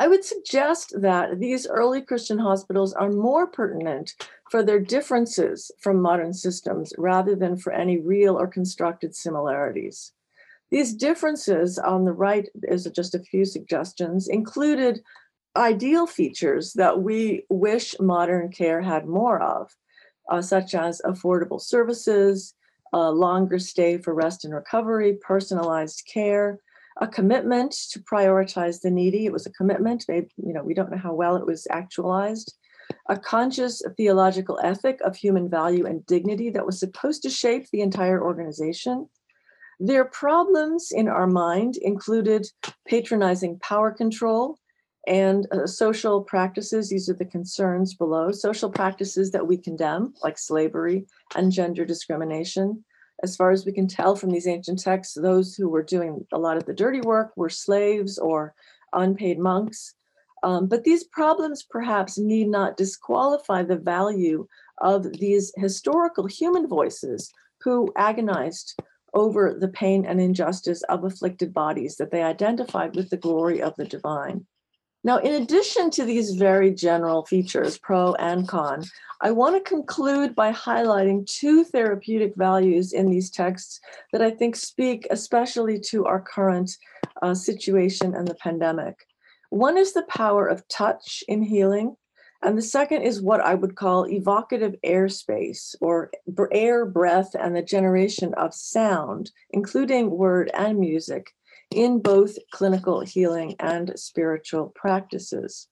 I 0.00 0.08
would 0.08 0.24
suggest 0.24 0.94
that 1.00 1.38
these 1.40 1.66
early 1.66 2.02
Christian 2.02 2.38
hospitals 2.38 2.92
are 2.92 3.10
more 3.10 3.46
pertinent 3.46 4.14
for 4.50 4.62
their 4.62 4.80
differences 4.80 5.70
from 5.80 6.00
modern 6.00 6.32
systems 6.32 6.92
rather 6.96 7.34
than 7.34 7.56
for 7.56 7.72
any 7.72 7.98
real 7.98 8.38
or 8.38 8.46
constructed 8.46 9.14
similarities. 9.14 10.12
These 10.70 10.94
differences 10.94 11.78
on 11.78 12.04
the 12.04 12.12
right 12.12 12.48
is 12.64 12.84
just 12.94 13.14
a 13.14 13.20
few 13.20 13.44
suggestions 13.44 14.28
included 14.28 15.02
ideal 15.56 16.06
features 16.06 16.74
that 16.74 17.02
we 17.02 17.44
wish 17.48 17.98
modern 17.98 18.50
care 18.50 18.82
had 18.82 19.06
more 19.06 19.40
of 19.42 19.74
uh, 20.28 20.42
such 20.42 20.74
as 20.74 21.00
affordable 21.04 21.60
services, 21.60 22.54
a 22.92 23.10
longer 23.10 23.58
stay 23.58 23.98
for 23.98 24.14
rest 24.14 24.44
and 24.44 24.54
recovery, 24.54 25.18
personalized 25.20 26.08
care, 26.12 26.58
a 27.00 27.06
commitment 27.06 27.72
to 27.90 28.00
prioritize 28.00 28.80
the 28.80 28.90
needy. 28.90 29.26
It 29.26 29.32
was 29.32 29.46
a 29.46 29.52
commitment. 29.52 30.04
Maybe, 30.08 30.28
you 30.36 30.52
know, 30.52 30.62
we 30.62 30.74
don't 30.74 30.90
know 30.90 30.98
how 30.98 31.14
well 31.14 31.36
it 31.36 31.46
was 31.46 31.66
actualized. 31.70 32.54
A 33.08 33.18
conscious 33.18 33.82
theological 33.96 34.58
ethic 34.62 35.00
of 35.02 35.14
human 35.14 35.48
value 35.48 35.86
and 35.86 36.04
dignity 36.06 36.50
that 36.50 36.66
was 36.66 36.80
supposed 36.80 37.22
to 37.22 37.30
shape 37.30 37.66
the 37.70 37.82
entire 37.82 38.22
organization. 38.22 39.08
Their 39.78 40.06
problems 40.06 40.88
in 40.90 41.06
our 41.08 41.26
mind 41.26 41.76
included 41.76 42.46
patronizing 42.86 43.58
power 43.60 43.92
control, 43.92 44.58
and 45.08 45.46
uh, 45.50 45.66
social 45.66 46.22
practices, 46.22 46.90
these 46.90 47.08
are 47.08 47.14
the 47.14 47.24
concerns 47.24 47.94
below, 47.94 48.30
social 48.30 48.70
practices 48.70 49.30
that 49.30 49.46
we 49.46 49.56
condemn, 49.56 50.12
like 50.22 50.36
slavery 50.36 51.06
and 51.34 51.50
gender 51.50 51.86
discrimination. 51.86 52.84
As 53.22 53.34
far 53.34 53.50
as 53.50 53.64
we 53.64 53.72
can 53.72 53.88
tell 53.88 54.14
from 54.14 54.30
these 54.30 54.46
ancient 54.46 54.80
texts, 54.80 55.14
those 55.14 55.54
who 55.54 55.70
were 55.70 55.82
doing 55.82 56.26
a 56.30 56.38
lot 56.38 56.58
of 56.58 56.66
the 56.66 56.74
dirty 56.74 57.00
work 57.00 57.32
were 57.36 57.48
slaves 57.48 58.18
or 58.18 58.54
unpaid 58.92 59.38
monks. 59.38 59.94
Um, 60.42 60.68
but 60.68 60.84
these 60.84 61.04
problems 61.04 61.62
perhaps 61.62 62.18
need 62.18 62.48
not 62.48 62.76
disqualify 62.76 63.62
the 63.62 63.78
value 63.78 64.46
of 64.82 65.10
these 65.14 65.52
historical 65.56 66.26
human 66.26 66.68
voices 66.68 67.32
who 67.62 67.90
agonized 67.96 68.78
over 69.14 69.56
the 69.58 69.68
pain 69.68 70.04
and 70.04 70.20
injustice 70.20 70.82
of 70.82 71.04
afflicted 71.04 71.54
bodies 71.54 71.96
that 71.96 72.10
they 72.10 72.22
identified 72.22 72.94
with 72.94 73.08
the 73.08 73.16
glory 73.16 73.62
of 73.62 73.74
the 73.78 73.86
divine. 73.86 74.46
Now, 75.04 75.18
in 75.18 75.40
addition 75.40 75.90
to 75.92 76.04
these 76.04 76.32
very 76.32 76.74
general 76.74 77.24
features, 77.24 77.78
pro 77.78 78.14
and 78.14 78.48
con, 78.48 78.82
I 79.20 79.30
want 79.30 79.54
to 79.56 79.68
conclude 79.68 80.34
by 80.34 80.52
highlighting 80.52 81.26
two 81.26 81.62
therapeutic 81.64 82.34
values 82.36 82.92
in 82.92 83.08
these 83.08 83.30
texts 83.30 83.80
that 84.12 84.22
I 84.22 84.30
think 84.30 84.56
speak 84.56 85.06
especially 85.10 85.78
to 85.90 86.06
our 86.06 86.20
current 86.20 86.70
uh, 87.22 87.34
situation 87.34 88.14
and 88.14 88.26
the 88.26 88.34
pandemic. 88.34 88.96
One 89.50 89.78
is 89.78 89.92
the 89.92 90.06
power 90.08 90.46
of 90.46 90.66
touch 90.68 91.22
in 91.28 91.42
healing, 91.42 91.96
and 92.42 92.58
the 92.58 92.62
second 92.62 93.02
is 93.02 93.22
what 93.22 93.40
I 93.40 93.54
would 93.54 93.76
call 93.76 94.06
evocative 94.06 94.74
airspace 94.84 95.74
or 95.80 96.10
air, 96.52 96.84
breath, 96.86 97.34
and 97.34 97.54
the 97.54 97.62
generation 97.62 98.34
of 98.34 98.52
sound, 98.52 99.30
including 99.50 100.10
word 100.10 100.50
and 100.54 100.78
music, 100.78 101.32
in 101.70 102.00
both 102.00 102.36
clinical 102.50 103.00
healing 103.00 103.54
and 103.58 103.92
spiritual 103.96 104.72
practices. 104.74 105.68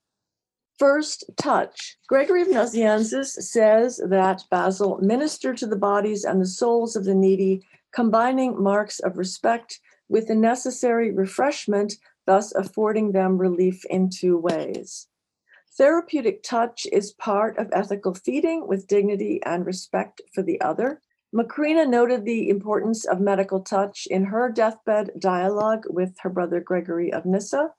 First, 0.79 1.25
touch. 1.39 1.97
Gregory 2.07 2.43
of 2.43 2.49
Nazianzus 2.49 3.31
says 3.43 4.01
that 4.09 4.45
Basil 4.51 4.99
ministered 5.01 5.57
to 5.59 5.67
the 5.67 5.77
bodies 5.77 6.25
and 6.25 6.41
the 6.41 6.47
souls 6.47 6.97
of 6.97 7.05
the 7.05 7.15
needy, 7.15 7.67
combining 7.93 8.63
marks 8.63 9.01
of 9.01 9.17
respect 9.17 9.81
with 10.09 10.29
the 10.29 10.35
necessary 10.35 11.11
refreshment, 11.11 11.95
thus 12.27 12.53
affording 12.55 13.13
them 13.13 13.39
relief 13.39 13.85
in 13.87 14.11
two 14.11 14.37
ways. 14.37 15.09
Therapeutic 15.79 16.43
touch 16.43 16.87
is 16.93 17.13
part 17.13 17.59
of 17.59 17.69
ethical 17.73 18.15
feeding 18.15 18.67
with 18.67 18.87
dignity 18.87 19.41
and 19.45 19.65
respect 19.65 20.21
for 20.35 20.43
the 20.43 20.61
other. 20.61 21.01
Macrina 21.35 21.89
noted 21.89 22.25
the 22.25 22.49
importance 22.49 23.05
of 23.05 23.21
medical 23.21 23.61
touch 23.61 24.07
in 24.11 24.25
her 24.25 24.51
deathbed 24.51 25.11
dialogue 25.19 25.85
with 25.89 26.15
her 26.21 26.31
brother 26.31 26.61
Gregory 26.61 27.13
of 27.13 27.27
Nyssa 27.27 27.71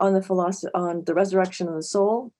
on 0.00 0.14
the 0.14 0.22
philosophy 0.22 0.70
on 0.74 1.04
the 1.04 1.14
resurrection 1.14 1.68
of 1.68 1.74
the 1.74 1.82
soul. 1.82 2.32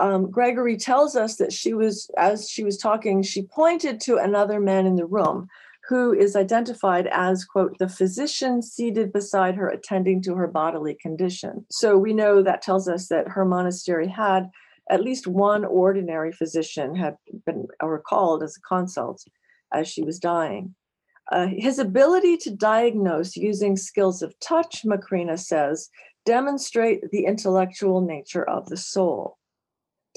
Um, 0.00 0.30
Gregory 0.30 0.76
tells 0.76 1.16
us 1.16 1.36
that 1.36 1.52
she 1.52 1.74
was, 1.74 2.10
as 2.16 2.48
she 2.48 2.64
was 2.64 2.78
talking, 2.78 3.22
she 3.22 3.42
pointed 3.42 4.00
to 4.02 4.16
another 4.16 4.58
man 4.58 4.86
in 4.86 4.96
the 4.96 5.06
room 5.06 5.48
who 5.88 6.12
is 6.12 6.36
identified 6.36 7.08
as, 7.08 7.44
quote, 7.44 7.76
the 7.78 7.88
physician 7.88 8.62
seated 8.62 9.12
beside 9.12 9.56
her 9.56 9.68
attending 9.68 10.22
to 10.22 10.34
her 10.36 10.46
bodily 10.46 10.96
condition. 11.02 11.66
So 11.70 11.98
we 11.98 12.14
know 12.14 12.42
that 12.42 12.62
tells 12.62 12.88
us 12.88 13.08
that 13.08 13.28
her 13.28 13.44
monastery 13.44 14.08
had 14.08 14.48
at 14.90 15.02
least 15.02 15.26
one 15.26 15.64
ordinary 15.64 16.32
physician 16.32 16.94
had 16.94 17.16
been 17.46 17.66
recalled 17.82 18.42
as 18.42 18.56
a 18.56 18.60
consult 18.60 19.24
as 19.72 19.88
she 19.88 20.02
was 20.02 20.18
dying. 20.18 20.74
Uh, 21.30 21.46
his 21.46 21.78
ability 21.78 22.36
to 22.36 22.50
diagnose 22.50 23.36
using 23.36 23.76
skills 23.76 24.22
of 24.22 24.38
touch, 24.40 24.84
Macrina 24.84 25.38
says, 25.38 25.88
demonstrate 26.26 27.10
the 27.10 27.24
intellectual 27.24 28.00
nature 28.00 28.44
of 28.48 28.68
the 28.68 28.76
soul. 28.76 29.38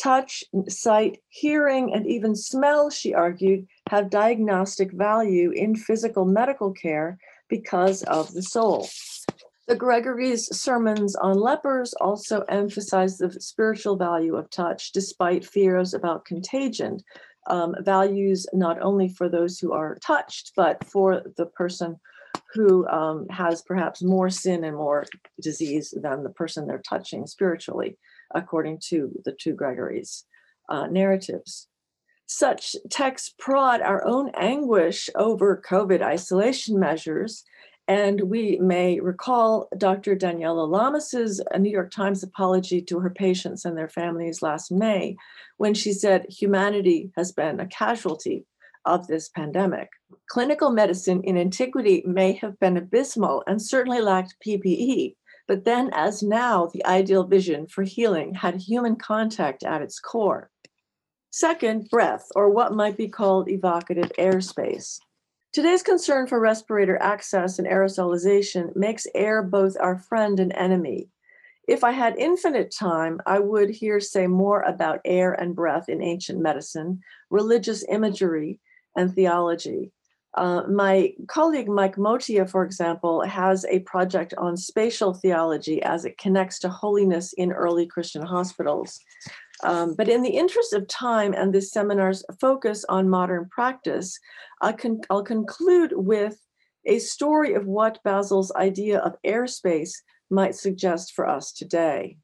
Touch, 0.01 0.43
sight, 0.67 1.19
hearing, 1.29 1.93
and 1.93 2.05
even 2.05 2.35
smell, 2.35 2.89
she 2.89 3.13
argued, 3.13 3.65
have 3.89 4.09
diagnostic 4.09 4.91
value 4.91 5.51
in 5.51 5.75
physical 5.75 6.25
medical 6.25 6.73
care 6.73 7.17
because 7.47 8.03
of 8.03 8.33
the 8.33 8.41
soul. 8.41 8.89
The 9.67 9.75
Gregory's 9.75 10.55
sermons 10.55 11.15
on 11.15 11.39
lepers 11.39 11.93
also 11.93 12.41
emphasize 12.41 13.17
the 13.17 13.31
spiritual 13.31 13.95
value 13.95 14.35
of 14.35 14.49
touch, 14.49 14.91
despite 14.91 15.45
fears 15.45 15.93
about 15.93 16.25
contagion, 16.25 16.99
um, 17.47 17.75
values 17.79 18.47
not 18.53 18.81
only 18.81 19.07
for 19.07 19.29
those 19.29 19.59
who 19.59 19.71
are 19.71 19.97
touched, 20.05 20.51
but 20.55 20.83
for 20.83 21.21
the 21.37 21.45
person 21.45 21.97
who 22.53 22.87
um, 22.87 23.27
has 23.29 23.61
perhaps 23.61 24.01
more 24.01 24.29
sin 24.29 24.63
and 24.63 24.77
more 24.77 25.05
disease 25.41 25.93
than 26.01 26.23
the 26.23 26.29
person 26.29 26.67
they're 26.67 26.81
touching 26.87 27.27
spiritually. 27.27 27.97
according 28.33 28.79
to 28.89 29.11
the 29.23 29.31
two 29.31 29.53
Gregories 29.53 30.25
uh, 30.69 30.87
narratives. 30.87 31.67
Such 32.27 32.75
texts 32.89 33.33
prod 33.37 33.81
our 33.81 34.05
own 34.05 34.31
anguish 34.35 35.09
over 35.15 35.61
COVID 35.67 36.01
isolation 36.01 36.79
measures. 36.79 37.43
And 37.87 38.21
we 38.21 38.57
may 38.57 38.99
recall 38.99 39.67
Dr. 39.77 40.15
Daniela 40.15 40.67
Lamas's 40.67 41.39
New 41.59 41.69
York 41.69 41.91
Times 41.91 42.23
apology 42.23 42.81
to 42.81 42.99
her 42.99 43.11
patients 43.11 43.63
and 43.63 43.77
their 43.77 43.89
families 43.89 44.41
last 44.41 44.71
May, 44.71 45.17
when 45.57 45.75
she 45.75 45.93
said 45.93 46.25
humanity 46.27 47.11
has 47.15 47.31
been 47.31 47.59
a 47.59 47.67
casualty 47.67 48.45
of 48.85 49.07
this 49.07 49.29
pandemic. 49.29 49.89
Clinical 50.29 50.71
medicine 50.71 51.21
in 51.23 51.37
antiquity 51.37 52.03
may 52.05 52.33
have 52.33 52.59
been 52.59 52.77
abysmal 52.77 53.43
and 53.45 53.61
certainly 53.61 54.01
lacked 54.01 54.35
PPE, 54.45 55.15
but 55.47 55.63
then, 55.63 55.91
as 55.93 56.23
now, 56.23 56.67
the 56.73 56.83
ideal 56.85 57.23
vision 57.23 57.67
for 57.67 57.83
healing 57.83 58.33
had 58.33 58.55
human 58.55 58.95
contact 58.95 59.63
at 59.63 59.81
its 59.81 59.99
core. 59.99 60.49
Second, 61.31 61.89
breath, 61.91 62.27
or 62.35 62.49
what 62.49 62.73
might 62.73 62.97
be 62.97 63.09
called 63.09 63.49
evocative 63.49 64.11
airspace. 64.17 64.99
Today's 65.55 65.83
concern 65.83 66.27
for 66.27 66.37
respirator 66.37 67.01
access 67.01 67.59
and 67.59 67.65
aerosolization 67.65 68.75
makes 68.75 69.07
air 69.15 69.41
both 69.41 69.77
our 69.79 69.97
friend 69.97 70.37
and 70.41 70.51
enemy. 70.53 71.07
If 71.65 71.81
I 71.81 71.91
had 71.91 72.17
infinite 72.17 72.75
time, 72.77 73.21
I 73.25 73.39
would 73.39 73.69
here 73.69 74.01
say 74.01 74.27
more 74.27 74.63
about 74.63 74.99
air 75.05 75.31
and 75.31 75.55
breath 75.55 75.87
in 75.87 76.03
ancient 76.03 76.41
medicine, 76.41 76.99
religious 77.29 77.85
imagery, 77.87 78.59
and 78.97 79.15
theology. 79.15 79.93
Uh, 80.33 80.63
my 80.67 81.13
colleague 81.27 81.69
Mike 81.69 81.95
Motia, 81.95 82.49
for 82.49 82.65
example, 82.65 83.21
has 83.21 83.63
a 83.69 83.79
project 83.79 84.33
on 84.37 84.57
spatial 84.57 85.13
theology 85.13 85.81
as 85.83 86.03
it 86.03 86.17
connects 86.17 86.59
to 86.59 86.67
holiness 86.67 87.31
in 87.31 87.53
early 87.53 87.85
Christian 87.85 88.23
hospitals. 88.23 88.99
Um, 89.65 89.95
but 89.95 90.07
in 90.07 90.21
the 90.21 90.37
interest 90.37 90.73
of 90.73 90.87
time 90.87 91.33
and 91.33 91.51
this 91.51 91.71
seminar's 91.71 92.23
focus 92.39 92.85
on 92.87 93.09
modern 93.09 93.49
practice, 93.49 94.19
I 94.61 94.73
con- 94.73 95.01
I'll 95.09 95.23
conclude 95.23 95.91
with 95.95 96.39
a 96.85 96.99
story 96.99 97.55
of 97.55 97.65
what 97.65 98.03
Basil's 98.03 98.51
idea 98.51 98.99
of 98.99 99.17
airspace 99.25 99.91
might 100.29 100.53
suggest 100.53 101.13
for 101.13 101.27
us 101.27 101.51
today. 101.51 102.17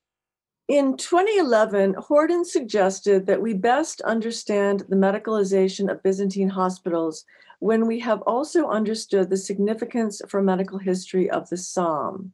In 0.68 0.98
2011, 0.98 1.96
Horden 1.96 2.46
suggested 2.46 3.26
that 3.26 3.42
we 3.42 3.54
best 3.54 4.02
understand 4.02 4.86
the 4.88 4.96
medicalization 4.96 5.92
of 5.92 6.04
Byzantine 6.04 6.50
hospitals 6.50 7.26
when 7.60 7.88
we 7.88 8.00
have 8.00 8.22
also 8.22 8.70
understood 8.70 9.30
the 9.30 9.38
significance 9.38 10.22
for 10.28 10.44
medical 10.44 10.78
history 10.78 11.30
of 11.30 11.50
the 11.50 11.58
psalm. 11.58 12.34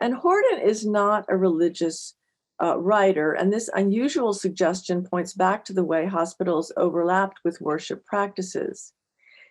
And 0.00 0.14
Horden 0.14 0.62
is 0.64 0.84
not 0.84 1.24
a 1.28 1.36
religious 1.36 2.14
uh, 2.62 2.78
writer, 2.78 3.32
and 3.32 3.52
this 3.52 3.70
unusual 3.74 4.32
suggestion 4.32 5.04
points 5.04 5.34
back 5.34 5.64
to 5.64 5.72
the 5.72 5.84
way 5.84 6.06
hospitals 6.06 6.72
overlapped 6.76 7.40
with 7.44 7.60
worship 7.60 8.04
practices. 8.04 8.92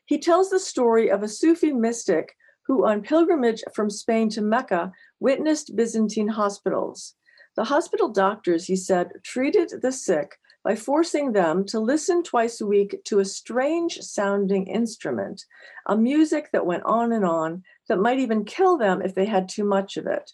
He 0.06 0.20
tells 0.20 0.50
the 0.50 0.60
story 0.60 1.10
of 1.10 1.24
a 1.24 1.28
Sufi 1.28 1.72
mystic 1.72 2.36
who, 2.68 2.86
on 2.86 3.02
pilgrimage 3.02 3.64
from 3.74 3.90
Spain 3.90 4.30
to 4.30 4.42
Mecca, 4.42 4.92
witnessed 5.20 5.76
Byzantine 5.76 6.28
hospitals. 6.28 7.16
The 7.56 7.66
hospital 7.66 8.10
doctors, 8.10 8.66
he 8.66 8.76
said, 8.76 9.12
treated 9.24 9.82
the 9.82 9.92
sick 9.92 10.38
by 10.64 10.76
forcing 10.76 11.32
them 11.32 11.64
to 11.66 11.80
listen 11.80 12.24
twice 12.24 12.60
a 12.60 12.66
week 12.66 13.02
to 13.06 13.20
a 13.20 13.26
strange 13.26 14.00
sounding 14.02 14.68
instrument, 14.68 15.46
a 15.86 15.96
music 15.96 16.50
that 16.52 16.66
went 16.66 16.84
on 16.84 17.14
and 17.14 17.24
on 17.24 17.64
that 17.88 18.00
might 18.00 18.20
even 18.20 18.44
kill 18.46 18.78
them 18.78 19.02
if 19.02 19.14
they 19.14 19.26
had 19.26 19.48
too 19.48 19.64
much 19.64 19.96
of 19.96 20.08
it. 20.08 20.32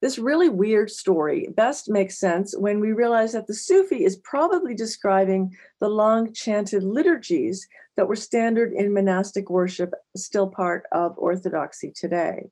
This 0.00 0.18
really 0.18 0.48
weird 0.48 0.90
story 0.90 1.48
best 1.56 1.90
makes 1.90 2.18
sense 2.18 2.56
when 2.56 2.78
we 2.78 2.92
realize 2.92 3.32
that 3.32 3.48
the 3.48 3.54
Sufi 3.54 4.04
is 4.04 4.16
probably 4.18 4.74
describing 4.74 5.56
the 5.80 5.88
long 5.88 6.32
chanted 6.32 6.84
liturgies 6.84 7.66
that 7.96 8.06
were 8.06 8.14
standard 8.14 8.72
in 8.72 8.94
monastic 8.94 9.50
worship, 9.50 9.92
still 10.16 10.48
part 10.48 10.84
of 10.92 11.18
Orthodoxy 11.18 11.92
today. 11.96 12.48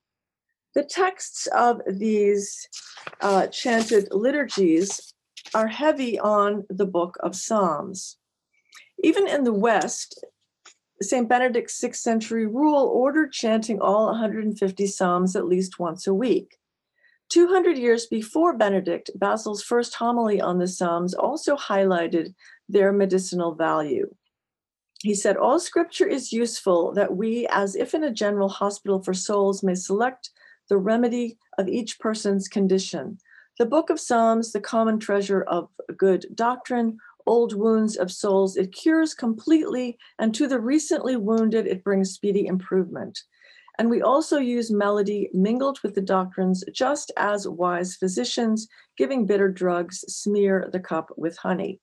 The 0.75 0.83
texts 0.83 1.47
of 1.49 1.81
these 1.87 2.69
uh, 3.21 3.47
chanted 3.47 4.09
liturgies 4.11 5.15
are 5.55 5.69
heavy 5.69 6.19
on 6.19 6.65
the 6.69 6.85
book 6.85 7.17
of 7.21 7.37
Psalms. 7.37 8.19
Even 9.05 9.29
in 9.29 9.45
the 9.45 9.53
West, 9.53 10.25
St. 11.01 11.29
Benedict's 11.29 11.79
sixth 11.79 12.03
century 12.03 12.47
rule 12.47 12.87
ordered 12.89 13.33
chanting 13.33 13.81
all 13.81 14.07
150 14.07 14.87
Psalms 14.87 15.37
at 15.37 15.47
least 15.47 15.79
once 15.79 16.09
a 16.09 16.15
week. 16.15 16.59
200 17.29 17.77
years 17.77 18.07
before 18.07 18.57
Benedict, 18.57 19.11
Basil's 19.17 19.63
first 19.63 19.95
homily 19.95 20.41
on 20.41 20.59
the 20.59 20.69
Psalms 20.69 21.15
also 21.15 21.57
highlighted 21.57 22.35
their 22.69 22.93
medicinal 22.93 23.55
value. 23.55 24.09
He 25.03 25.15
said, 25.15 25.37
All 25.37 25.61
scripture 25.61 26.07
is 26.07 26.33
useful 26.33 26.93
that 26.95 27.17
we, 27.17 27.47
as 27.51 27.77
if 27.77 27.95
in 27.95 28.05
a 28.05 28.13
general 28.13 28.49
hospital 28.49 29.03
for 29.03 29.15
souls, 29.15 29.63
may 29.63 29.75
select 29.75 30.31
the 30.69 30.79
remedy 30.79 31.39
of 31.59 31.69
each 31.69 31.99
person's 31.99 32.49
condition. 32.49 33.19
The 33.59 33.67
book 33.67 33.91
of 33.91 34.01
Psalms, 34.01 34.53
the 34.53 34.61
common 34.61 34.99
treasure 34.99 35.43
of 35.43 35.69
good 35.97 36.27
doctrine, 36.35 36.99
old 37.27 37.55
wounds 37.55 37.97
of 37.97 38.13
souls, 38.13 38.57
it 38.57 38.73
cures 38.73 39.15
completely, 39.15 39.99
and 40.19 40.35
to 40.35 40.47
the 40.47 40.61
recently 40.61 41.17
wounded, 41.17 41.67
it 41.67 41.85
brings 41.85 42.13
speedy 42.13 42.47
improvement. 42.47 43.23
And 43.79 43.91
we 43.91 44.03
also 44.03 44.39
use 44.39 44.71
melody 44.71 45.29
mingled 45.33 45.81
with 45.83 45.95
the 45.95 46.01
doctrines, 46.01 46.65
just 46.73 47.13
as 47.17 47.47
wise 47.47 47.97
physicians, 47.97 48.69
giving 48.97 49.27
bitter 49.27 49.51
drugs, 49.51 50.01
smear 50.09 50.69
the 50.73 50.81
cup 50.81 51.11
with 51.17 51.37
honey. 51.37 51.81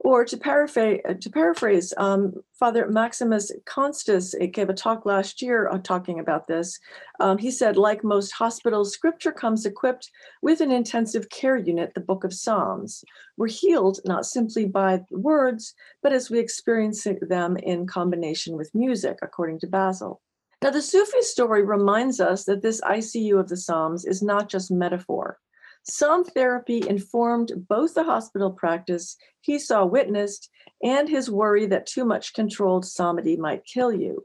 Or 0.00 0.24
to 0.24 0.36
paraphrase, 0.36 1.00
to 1.20 1.30
paraphrase 1.30 1.94
um, 1.96 2.34
Father 2.58 2.86
Maximus 2.88 3.50
Constas 3.64 4.34
gave 4.52 4.68
a 4.68 4.74
talk 4.74 5.06
last 5.06 5.40
year 5.40 5.68
uh, 5.68 5.78
talking 5.78 6.20
about 6.20 6.46
this. 6.46 6.78
Um, 7.18 7.38
he 7.38 7.50
said, 7.50 7.76
like 7.76 8.04
most 8.04 8.32
hospitals, 8.32 8.92
scripture 8.92 9.32
comes 9.32 9.64
equipped 9.64 10.10
with 10.42 10.60
an 10.60 10.70
intensive 10.70 11.30
care 11.30 11.56
unit, 11.56 11.94
the 11.94 12.00
Book 12.00 12.24
of 12.24 12.34
Psalms. 12.34 13.04
We're 13.36 13.48
healed 13.48 14.00
not 14.04 14.26
simply 14.26 14.66
by 14.66 15.00
words, 15.10 15.74
but 16.02 16.12
as 16.12 16.30
we 16.30 16.40
experience 16.40 17.06
them 17.22 17.56
in 17.56 17.86
combination 17.86 18.56
with 18.56 18.74
music, 18.74 19.18
according 19.22 19.60
to 19.60 19.66
Basil. 19.66 20.20
Now, 20.62 20.70
the 20.70 20.80
Sufi 20.80 21.20
story 21.20 21.62
reminds 21.62 22.18
us 22.18 22.44
that 22.44 22.62
this 22.62 22.80
ICU 22.80 23.38
of 23.38 23.48
the 23.48 23.56
Psalms 23.56 24.04
is 24.04 24.22
not 24.22 24.48
just 24.48 24.70
metaphor. 24.70 25.38
Psalm 25.82 26.24
therapy 26.24 26.82
informed 26.88 27.52
both 27.68 27.94
the 27.94 28.04
hospital 28.04 28.50
practice 28.50 29.16
he 29.40 29.58
saw 29.58 29.84
witnessed 29.84 30.50
and 30.82 31.08
his 31.08 31.30
worry 31.30 31.66
that 31.66 31.86
too 31.86 32.04
much 32.04 32.34
controlled 32.34 32.84
psalmody 32.84 33.36
might 33.36 33.64
kill 33.64 33.92
you. 33.92 34.24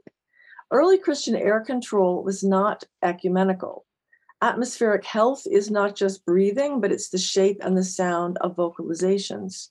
Early 0.72 0.98
Christian 0.98 1.36
air 1.36 1.60
control 1.60 2.24
was 2.24 2.42
not 2.42 2.82
ecumenical. 3.02 3.84
Atmospheric 4.40 5.04
health 5.04 5.42
is 5.48 5.70
not 5.70 5.94
just 5.94 6.24
breathing, 6.24 6.80
but 6.80 6.90
it's 6.90 7.10
the 7.10 7.18
shape 7.18 7.58
and 7.60 7.76
the 7.76 7.84
sound 7.84 8.38
of 8.38 8.56
vocalizations. 8.56 9.68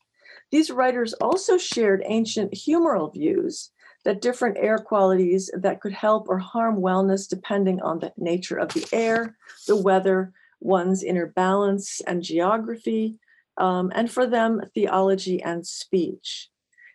These 0.52 0.72
writers 0.72 1.14
also 1.14 1.58
shared 1.58 2.04
ancient 2.06 2.54
humoral 2.54 3.12
views 3.12 3.72
that 4.04 4.22
different 4.22 4.58
air 4.60 4.78
qualities 4.78 5.52
that 5.54 5.82
could 5.82 5.94
help 5.94 6.28
or 6.28 6.38
harm 6.38 6.78
wellness 6.78 7.28
depending 7.28 7.82
on 7.82 8.00
the 8.00 8.12
nature 8.18 8.58
of 8.58 8.74
the 8.74 8.88
air, 8.92 9.38
the 9.68 9.76
weather, 9.76 10.34
one's 10.60 11.04
inner 11.04 11.28
balance 11.28 12.02
and 12.02 12.24
geography, 12.24 13.20
um, 13.58 13.92
and 13.94 14.12
for 14.12 14.26
them, 14.26 14.62
theology 14.74 15.42
and 15.42 15.66
speech. 15.66 16.50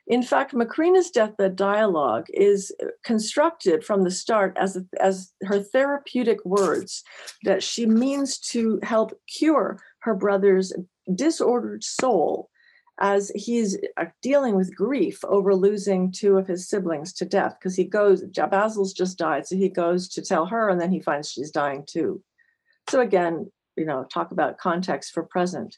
In 0.09 0.23
fact, 0.23 0.55
Macrina's 0.55 1.11
deathbed 1.11 1.57
dialogue 1.57 2.27
is 2.33 2.73
constructed 3.03 3.85
from 3.85 4.03
the 4.03 4.11
start 4.11 4.57
as, 4.57 4.79
as 5.01 5.33
her 5.43 5.61
therapeutic 5.61 6.45
words 6.45 7.03
that 7.43 7.63
she 7.63 7.87
means 7.87 8.39
to 8.39 8.79
help 8.85 9.19
cure 9.27 9.81
her 10.01 10.15
brother's 10.15 10.73
disordered 11.13 11.83
soul 11.83 12.51
as 12.99 13.31
he's 13.35 13.79
uh, 13.97 14.07
dealing 14.23 14.55
with 14.55 14.75
grief 14.75 15.23
over 15.25 15.55
losing 15.55 16.11
two 16.11 16.39
of 16.39 16.47
his 16.47 16.69
siblings 16.69 17.13
to 17.13 17.25
death 17.25 17.57
because 17.59 17.77
he 17.77 17.85
goes 17.85 18.23
basil's 18.51 18.93
just 18.93 19.19
died 19.19 19.47
so 19.47 19.57
he 19.57 19.69
goes 19.69 20.09
to 20.09 20.23
tell 20.23 20.47
her 20.47 20.71
and 20.71 20.81
then 20.81 20.91
he 20.91 21.01
finds 21.01 21.31
she's 21.31 21.51
dying 21.51 21.85
too. 21.87 22.23
So 22.89 23.01
again 23.01 23.51
you 23.77 23.85
know 23.85 24.05
talk 24.05 24.31
about 24.33 24.59
context 24.59 25.13
for 25.13 25.23
present. 25.23 25.77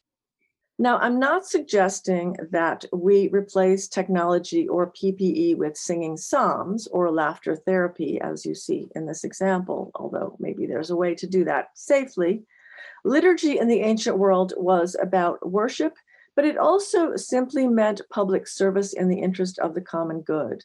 Now 0.78 0.98
i'm 0.98 1.18
not 1.18 1.44
suggesting 1.44 2.36
that 2.52 2.84
we 2.92 3.28
replace 3.28 3.88
technology 3.88 4.68
or 4.68 4.92
ppe 4.92 5.56
with 5.56 5.76
singing 5.76 6.16
psalms 6.16 6.86
or 6.86 7.10
laughter 7.10 7.56
therapy 7.56 8.20
as 8.20 8.46
you 8.46 8.54
see 8.54 8.88
in 8.94 9.06
this 9.06 9.24
example 9.24 9.90
although 9.96 10.36
maybe 10.38 10.66
there's 10.66 10.90
a 10.90 10.96
way 10.96 11.14
to 11.16 11.26
do 11.26 11.44
that 11.44 11.70
safely. 11.74 12.44
Liturgy 13.04 13.58
in 13.58 13.68
the 13.68 13.80
ancient 13.80 14.18
world 14.18 14.52
was 14.56 14.96
about 15.00 15.48
worship 15.48 15.94
but 16.38 16.44
it 16.44 16.56
also 16.56 17.16
simply 17.16 17.66
meant 17.66 18.00
public 18.10 18.46
service 18.46 18.92
in 18.92 19.08
the 19.08 19.18
interest 19.18 19.58
of 19.58 19.74
the 19.74 19.80
common 19.80 20.20
good. 20.20 20.62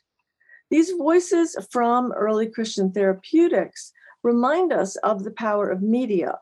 These 0.70 0.92
voices 0.92 1.58
from 1.72 2.12
early 2.12 2.46
Christian 2.46 2.92
therapeutics 2.92 3.92
remind 4.22 4.72
us 4.72 4.98
of 4.98 5.24
the 5.24 5.32
power 5.32 5.72
of 5.72 5.82
media. 5.82 6.38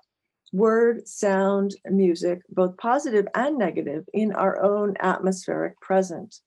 word, 0.51 1.07
sound, 1.07 1.75
music, 1.85 2.41
both 2.49 2.75
positive 2.75 3.25
and 3.33 3.57
negative, 3.57 4.03
in 4.13 4.33
our 4.33 4.61
own 4.61 4.97
atmospheric 4.99 5.79
present. 5.79 6.41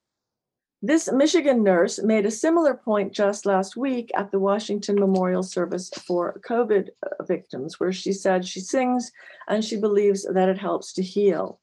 This 0.83 1.11
Michigan 1.11 1.63
nurse 1.63 2.03
made 2.03 2.27
a 2.27 2.31
similar 2.31 2.75
point 2.75 3.15
just 3.15 3.47
last 3.47 3.79
week 3.79 4.11
at 4.15 4.31
the 4.31 4.39
Washington 4.39 4.97
Memorial 4.97 5.43
Service 5.43 5.89
for 6.07 6.39
COVID 6.47 6.91
victims, 7.23 7.81
where 7.81 7.95
she 7.95 8.13
said 8.13 8.47
she 8.47 8.61
sings 8.61 9.11
and 9.49 9.65
she 9.65 9.79
believes 9.81 10.27
that 10.31 10.51
it 10.51 10.59
helps 10.59 10.93
to 10.93 11.03
heal. 11.03 11.61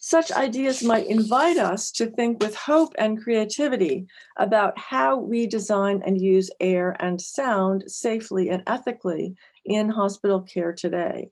Such 0.00 0.32
ideas 0.32 0.82
might 0.82 1.06
invite 1.06 1.56
us 1.56 1.90
to 1.92 2.06
think 2.06 2.42
with 2.42 2.54
hope 2.54 2.94
and 2.98 3.22
creativity 3.22 4.06
about 4.36 4.78
how 4.78 5.16
we 5.16 5.46
design 5.46 6.02
and 6.04 6.20
use 6.20 6.50
air 6.60 6.96
and 7.00 7.20
sound 7.20 7.84
safely 7.86 8.50
and 8.50 8.62
ethically 8.66 9.34
in 9.64 9.88
hospital 9.88 10.42
care 10.42 10.72
today. 10.72 11.30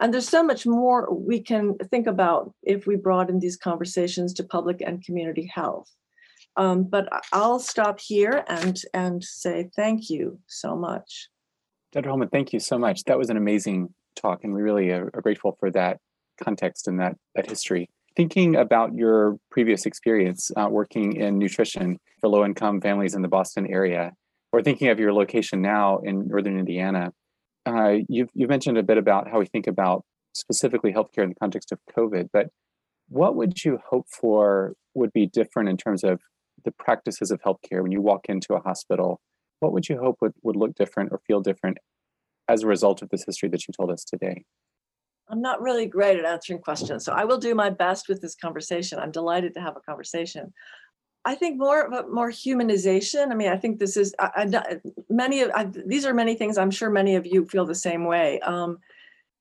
And 0.00 0.14
there's 0.14 0.28
so 0.28 0.42
much 0.42 0.66
more 0.66 1.12
we 1.12 1.40
can 1.40 1.76
think 1.76 2.06
about 2.06 2.54
if 2.62 2.86
we 2.86 2.96
broaden 2.96 3.38
these 3.38 3.56
conversations 3.56 4.32
to 4.34 4.44
public 4.44 4.80
and 4.80 5.04
community 5.04 5.50
health. 5.52 5.94
Um, 6.56 6.84
but 6.84 7.08
I'll 7.32 7.60
stop 7.60 8.00
here 8.00 8.44
and 8.48 8.80
and 8.92 9.22
say 9.22 9.70
thank 9.76 10.10
you 10.10 10.40
so 10.46 10.74
much. 10.74 11.28
Dr. 11.92 12.08
Holman, 12.08 12.28
thank 12.28 12.52
you 12.52 12.60
so 12.60 12.78
much. 12.78 13.04
That 13.04 13.18
was 13.18 13.30
an 13.30 13.36
amazing 13.36 13.94
talk, 14.16 14.42
and 14.42 14.52
we 14.54 14.62
really 14.62 14.90
are, 14.90 15.10
are 15.14 15.22
grateful 15.22 15.56
for 15.60 15.70
that 15.72 16.00
context 16.42 16.88
and 16.88 16.98
that 17.00 17.16
that 17.34 17.48
history. 17.48 17.88
Thinking 18.16 18.56
about 18.56 18.94
your 18.94 19.36
previous 19.50 19.86
experience 19.86 20.50
uh, 20.56 20.68
working 20.68 21.16
in 21.16 21.38
nutrition 21.38 21.98
for 22.20 22.28
low 22.28 22.44
income 22.44 22.80
families 22.80 23.14
in 23.14 23.22
the 23.22 23.28
Boston 23.28 23.66
area, 23.66 24.12
or 24.52 24.62
thinking 24.62 24.88
of 24.88 24.98
your 24.98 25.12
location 25.12 25.62
now 25.62 25.98
in 25.98 26.26
northern 26.26 26.58
Indiana, 26.58 27.12
uh, 27.66 27.94
you've, 28.08 28.28
you've 28.34 28.50
mentioned 28.50 28.78
a 28.78 28.82
bit 28.82 28.98
about 28.98 29.28
how 29.30 29.38
we 29.38 29.46
think 29.46 29.66
about 29.66 30.04
specifically 30.34 30.92
healthcare 30.92 31.22
in 31.22 31.30
the 31.30 31.34
context 31.36 31.72
of 31.72 31.78
COVID, 31.96 32.28
but 32.32 32.48
what 33.08 33.36
would 33.36 33.64
you 33.64 33.78
hope 33.88 34.06
for 34.08 34.74
would 34.94 35.12
be 35.12 35.26
different 35.26 35.68
in 35.68 35.76
terms 35.76 36.02
of 36.04 36.20
the 36.64 36.72
practices 36.72 37.30
of 37.30 37.40
healthcare 37.42 37.82
when 37.82 37.92
you 37.92 38.00
walk 38.00 38.26
into 38.28 38.54
a 38.54 38.60
hospital, 38.60 39.20
what 39.60 39.72
would 39.72 39.88
you 39.88 39.98
hope 39.98 40.16
would, 40.20 40.32
would 40.42 40.56
look 40.56 40.74
different 40.74 41.10
or 41.12 41.20
feel 41.26 41.40
different 41.40 41.78
as 42.48 42.62
a 42.62 42.66
result 42.66 43.02
of 43.02 43.08
this 43.10 43.24
history 43.24 43.48
that 43.48 43.66
you 43.66 43.72
told 43.76 43.90
us 43.90 44.04
today? 44.04 44.44
I'm 45.30 45.40
not 45.40 45.62
really 45.62 45.86
great 45.86 46.18
at 46.18 46.24
answering 46.24 46.60
questions, 46.60 47.04
so 47.04 47.12
I 47.12 47.24
will 47.24 47.38
do 47.38 47.54
my 47.54 47.70
best 47.70 48.08
with 48.08 48.20
this 48.20 48.34
conversation. 48.34 48.98
I'm 48.98 49.12
delighted 49.12 49.54
to 49.54 49.60
have 49.60 49.76
a 49.76 49.80
conversation. 49.80 50.52
I 51.24 51.34
think 51.34 51.58
more 51.58 51.82
of 51.82 51.92
a 51.92 52.08
more 52.08 52.30
humanization. 52.30 53.30
I 53.30 53.34
mean, 53.34 53.50
I 53.50 53.56
think 53.56 53.78
this 53.78 53.96
is 53.96 54.14
I, 54.18 54.48
I, 54.52 54.76
many 55.08 55.42
of 55.42 55.50
I, 55.54 55.64
these 55.64 56.06
are 56.06 56.14
many 56.14 56.34
things. 56.34 56.58
I'm 56.58 56.70
sure 56.70 56.90
many 56.90 57.14
of 57.16 57.26
you 57.26 57.46
feel 57.46 57.66
the 57.66 57.74
same 57.74 58.04
way. 58.04 58.40
Um, 58.40 58.78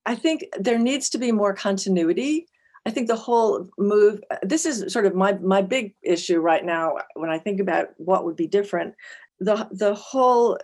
I 0.06 0.16
think 0.16 0.46
there 0.60 0.80
needs 0.80 1.10
to 1.12 1.18
be 1.18 1.32
more 1.32 1.54
continuity 1.54 2.48
I 2.86 2.92
think 2.92 3.08
the 3.08 3.16
whole 3.16 3.70
move, 3.78 4.22
this 4.42 4.66
is 4.66 4.92
sort 4.92 5.06
of 5.06 5.14
my 5.14 5.34
my 5.34 5.62
big 5.62 5.94
issue 6.02 6.40
right 6.40 6.64
now 6.64 6.96
when 7.14 7.30
I 7.30 7.38
think 7.38 7.60
about 7.60 7.90
what 7.98 8.26
would 8.26 8.36
be 8.36 8.48
different. 8.48 8.96
The 9.40 9.68
the 9.72 9.94
whole 9.94 10.58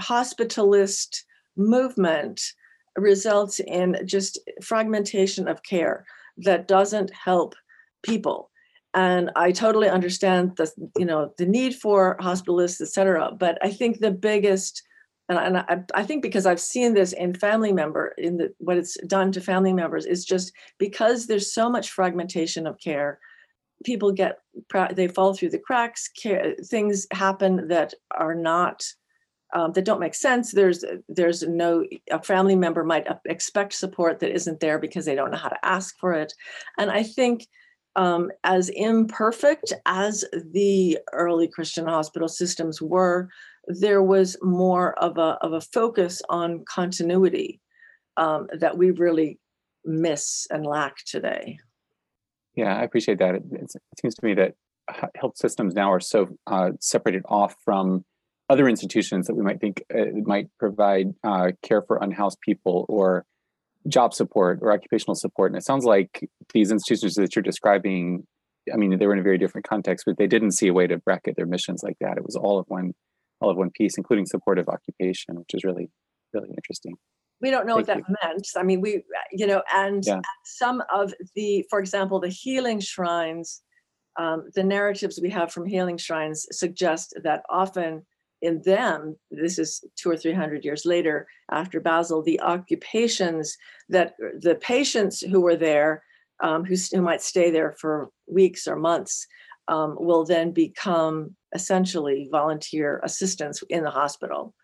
hospitalist 0.00 1.24
movement 1.56 2.40
results 2.96 3.60
in 3.60 3.96
just 4.04 4.38
fragmentation 4.62 5.48
of 5.48 5.62
care 5.62 6.04
that 6.38 6.68
doesn't 6.68 7.10
help 7.12 7.54
people 8.02 8.50
and 8.94 9.30
i 9.36 9.50
totally 9.50 9.88
understand 9.88 10.52
the 10.56 10.70
you 10.96 11.04
know 11.04 11.32
the 11.38 11.46
need 11.46 11.74
for 11.74 12.16
hospitalists 12.20 12.80
et 12.80 12.88
cetera 12.88 13.30
but 13.38 13.58
i 13.62 13.70
think 13.70 13.98
the 13.98 14.10
biggest 14.10 14.82
and, 15.28 15.38
and 15.38 15.58
I, 15.58 15.82
I, 15.94 16.04
think 16.04 16.22
because 16.22 16.46
I've 16.46 16.60
seen 16.60 16.94
this 16.94 17.12
in 17.12 17.34
family 17.34 17.72
member 17.72 18.14
in 18.16 18.36
the 18.36 18.54
what 18.58 18.76
it's 18.76 18.96
done 19.06 19.32
to 19.32 19.40
family 19.40 19.72
members 19.72 20.06
is 20.06 20.24
just 20.24 20.52
because 20.78 21.26
there's 21.26 21.52
so 21.52 21.68
much 21.68 21.90
fragmentation 21.90 22.66
of 22.66 22.78
care, 22.78 23.18
people 23.84 24.12
get 24.12 24.38
they 24.92 25.08
fall 25.08 25.34
through 25.34 25.50
the 25.50 25.58
cracks. 25.58 26.08
Care, 26.08 26.54
things 26.64 27.06
happen 27.12 27.68
that 27.68 27.92
are 28.12 28.34
not 28.34 28.84
um, 29.56 29.72
that 29.72 29.86
don't 29.86 30.00
make 30.00 30.14
sense. 30.14 30.52
There's 30.52 30.84
there's 31.08 31.42
no 31.42 31.84
a 32.10 32.22
family 32.22 32.54
member 32.54 32.84
might 32.84 33.06
expect 33.24 33.72
support 33.72 34.20
that 34.20 34.34
isn't 34.34 34.60
there 34.60 34.78
because 34.78 35.06
they 35.06 35.14
don't 35.14 35.30
know 35.30 35.38
how 35.38 35.48
to 35.48 35.64
ask 35.64 35.98
for 35.98 36.12
it, 36.12 36.32
and 36.78 36.90
I 36.90 37.02
think. 37.02 37.46
Um, 37.98 38.30
as 38.44 38.68
imperfect 38.68 39.72
as 39.86 40.22
the 40.52 40.98
early 41.14 41.48
Christian 41.48 41.86
hospital 41.86 42.28
systems 42.28 42.82
were, 42.82 43.30
there 43.68 44.02
was 44.02 44.36
more 44.42 44.92
of 45.02 45.16
a, 45.16 45.38
of 45.40 45.54
a 45.54 45.62
focus 45.62 46.20
on 46.28 46.62
continuity 46.66 47.58
um, 48.18 48.48
that 48.52 48.76
we 48.76 48.90
really 48.90 49.38
miss 49.86 50.46
and 50.50 50.66
lack 50.66 50.96
today. 51.06 51.58
Yeah, 52.54 52.76
I 52.76 52.82
appreciate 52.82 53.18
that. 53.20 53.36
It, 53.36 53.42
it 53.52 53.70
seems 53.98 54.14
to 54.16 54.26
me 54.26 54.34
that 54.34 54.52
health 55.14 55.38
systems 55.38 55.74
now 55.74 55.90
are 55.90 56.00
so 56.00 56.36
uh, 56.46 56.72
separated 56.80 57.22
off 57.30 57.54
from 57.64 58.04
other 58.48 58.68
institutions 58.68 59.26
that 59.26 59.34
we 59.34 59.42
might 59.42 59.60
think 59.60 59.82
uh, 59.94 60.04
might 60.24 60.48
provide 60.58 61.14
uh, 61.24 61.52
care 61.62 61.82
for 61.82 61.98
unhoused 61.98 62.38
people 62.40 62.86
or 62.88 63.24
job 63.88 64.14
support 64.14 64.60
or 64.62 64.72
occupational 64.72 65.14
support. 65.14 65.50
And 65.50 65.58
it 65.58 65.64
sounds 65.64 65.84
like 65.84 66.28
these 66.52 66.70
institutions 66.70 67.14
that 67.14 67.34
you're 67.34 67.42
describing, 67.42 68.24
I 68.72 68.76
mean, 68.76 68.98
they 68.98 69.06
were 69.06 69.12
in 69.12 69.20
a 69.20 69.24
very 69.24 69.38
different 69.38 69.66
context, 69.66 70.04
but 70.06 70.16
they 70.18 70.26
didn't 70.26 70.52
see 70.52 70.68
a 70.68 70.72
way 70.72 70.86
to 70.86 70.98
bracket 70.98 71.36
their 71.36 71.46
missions 71.46 71.82
like 71.82 71.96
that. 72.00 72.16
It 72.16 72.24
was 72.24 72.36
all 72.36 72.58
of 72.58 72.66
one 72.68 72.92
all 73.40 73.50
of 73.50 73.56
one 73.56 73.70
piece, 73.70 73.98
including 73.98 74.26
supportive 74.26 74.68
occupation, 74.68 75.36
which 75.36 75.52
is 75.52 75.62
really, 75.62 75.90
really 76.32 76.48
interesting. 76.50 76.94
We 77.40 77.50
don't 77.50 77.66
know 77.66 77.74
Thank 77.74 77.88
what 77.88 77.94
that 77.94 78.08
you. 78.08 78.14
meant. 78.22 78.46
I 78.56 78.62
mean, 78.62 78.80
we, 78.80 79.04
you 79.30 79.46
know, 79.46 79.62
and 79.74 80.02
yeah. 80.06 80.20
some 80.44 80.82
of 80.90 81.12
the, 81.34 81.66
for 81.68 81.78
example, 81.78 82.18
the 82.18 82.30
healing 82.30 82.80
shrines, 82.80 83.62
um, 84.18 84.44
the 84.54 84.64
narratives 84.64 85.20
we 85.22 85.28
have 85.30 85.52
from 85.52 85.66
healing 85.66 85.98
shrines 85.98 86.46
suggest 86.50 87.14
that 87.22 87.42
often 87.50 88.06
in 88.42 88.62
them, 88.62 89.16
this 89.30 89.58
is 89.58 89.82
two 89.96 90.10
or 90.10 90.16
three 90.16 90.34
hundred 90.34 90.64
years 90.64 90.84
later 90.84 91.26
after 91.50 91.80
Basil, 91.80 92.22
the 92.22 92.40
occupations 92.40 93.56
that 93.88 94.14
the 94.40 94.56
patients 94.56 95.20
who 95.20 95.40
were 95.40 95.56
there, 95.56 96.02
um, 96.42 96.64
who, 96.64 96.76
who 96.92 97.02
might 97.02 97.22
stay 97.22 97.50
there 97.50 97.74
for 97.80 98.10
weeks 98.26 98.66
or 98.66 98.76
months, 98.76 99.26
um, 99.68 99.96
will 99.98 100.24
then 100.24 100.52
become 100.52 101.34
essentially 101.54 102.28
volunteer 102.30 103.00
assistants 103.04 103.62
in 103.68 103.82
the 103.82 103.90
hospital. 103.90 104.54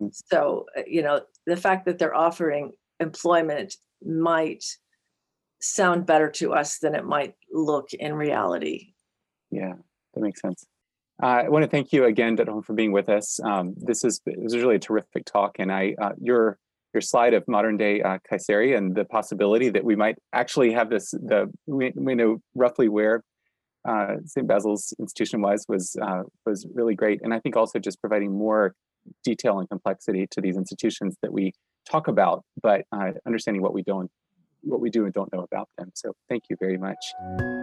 Mm. 0.00 0.10
So, 0.30 0.66
uh, 0.76 0.82
you 0.86 1.02
know, 1.02 1.22
the 1.46 1.56
fact 1.56 1.86
that 1.86 1.98
they're 1.98 2.14
offering 2.14 2.72
employment 2.98 3.76
might 4.04 4.64
sound 5.60 6.06
better 6.06 6.30
to 6.30 6.52
us 6.52 6.78
than 6.78 6.94
it 6.94 7.04
might 7.04 7.34
look 7.52 7.92
in 7.92 8.14
reality. 8.14 8.94
Yeah, 9.50 9.74
that 10.14 10.20
makes 10.20 10.40
sense. 10.40 10.66
Uh, 11.22 11.42
I 11.44 11.48
want 11.48 11.64
to 11.64 11.68
thank 11.68 11.92
you 11.92 12.04
again, 12.04 12.34
Dr. 12.36 12.62
for 12.62 12.72
being 12.72 12.92
with 12.92 13.08
us. 13.08 13.40
Um, 13.44 13.74
this 13.76 14.04
is 14.04 14.20
this 14.24 14.54
is 14.54 14.62
really 14.62 14.76
a 14.76 14.80
terrific 14.80 15.26
talk, 15.26 15.56
and 15.58 15.70
I 15.70 15.94
uh, 16.00 16.12
your 16.18 16.58
your 16.94 17.02
slide 17.02 17.34
of 17.34 17.46
modern 17.46 17.76
day 17.76 18.00
uh, 18.00 18.18
Kayseri 18.30 18.76
and 18.76 18.94
the 18.94 19.04
possibility 19.04 19.68
that 19.68 19.84
we 19.84 19.96
might 19.96 20.16
actually 20.32 20.72
have 20.72 20.88
this 20.88 21.10
the 21.10 21.50
we, 21.66 21.92
we 21.94 22.14
know 22.14 22.40
roughly 22.54 22.88
where 22.88 23.22
uh, 23.86 24.16
St. 24.24 24.46
Basil's 24.46 24.94
institution 24.98 25.42
wise 25.42 25.66
was 25.68 25.94
uh, 26.00 26.22
was 26.46 26.66
really 26.74 26.94
great, 26.94 27.20
and 27.22 27.34
I 27.34 27.40
think 27.40 27.54
also 27.54 27.78
just 27.78 28.00
providing 28.00 28.32
more 28.32 28.74
detail 29.22 29.58
and 29.58 29.68
complexity 29.68 30.26
to 30.30 30.40
these 30.40 30.56
institutions 30.56 31.16
that 31.22 31.32
we 31.32 31.52
talk 31.88 32.08
about, 32.08 32.44
but 32.62 32.82
uh, 32.92 33.12
understanding 33.26 33.62
what 33.62 33.74
we 33.74 33.82
don't, 33.82 34.10
what 34.62 34.80
we 34.80 34.90
do 34.90 35.04
and 35.04 35.12
don't 35.12 35.32
know 35.32 35.42
about 35.42 35.68
them. 35.76 35.90
So 35.94 36.12
thank 36.28 36.44
you 36.48 36.56
very 36.60 36.78
much. 36.78 37.59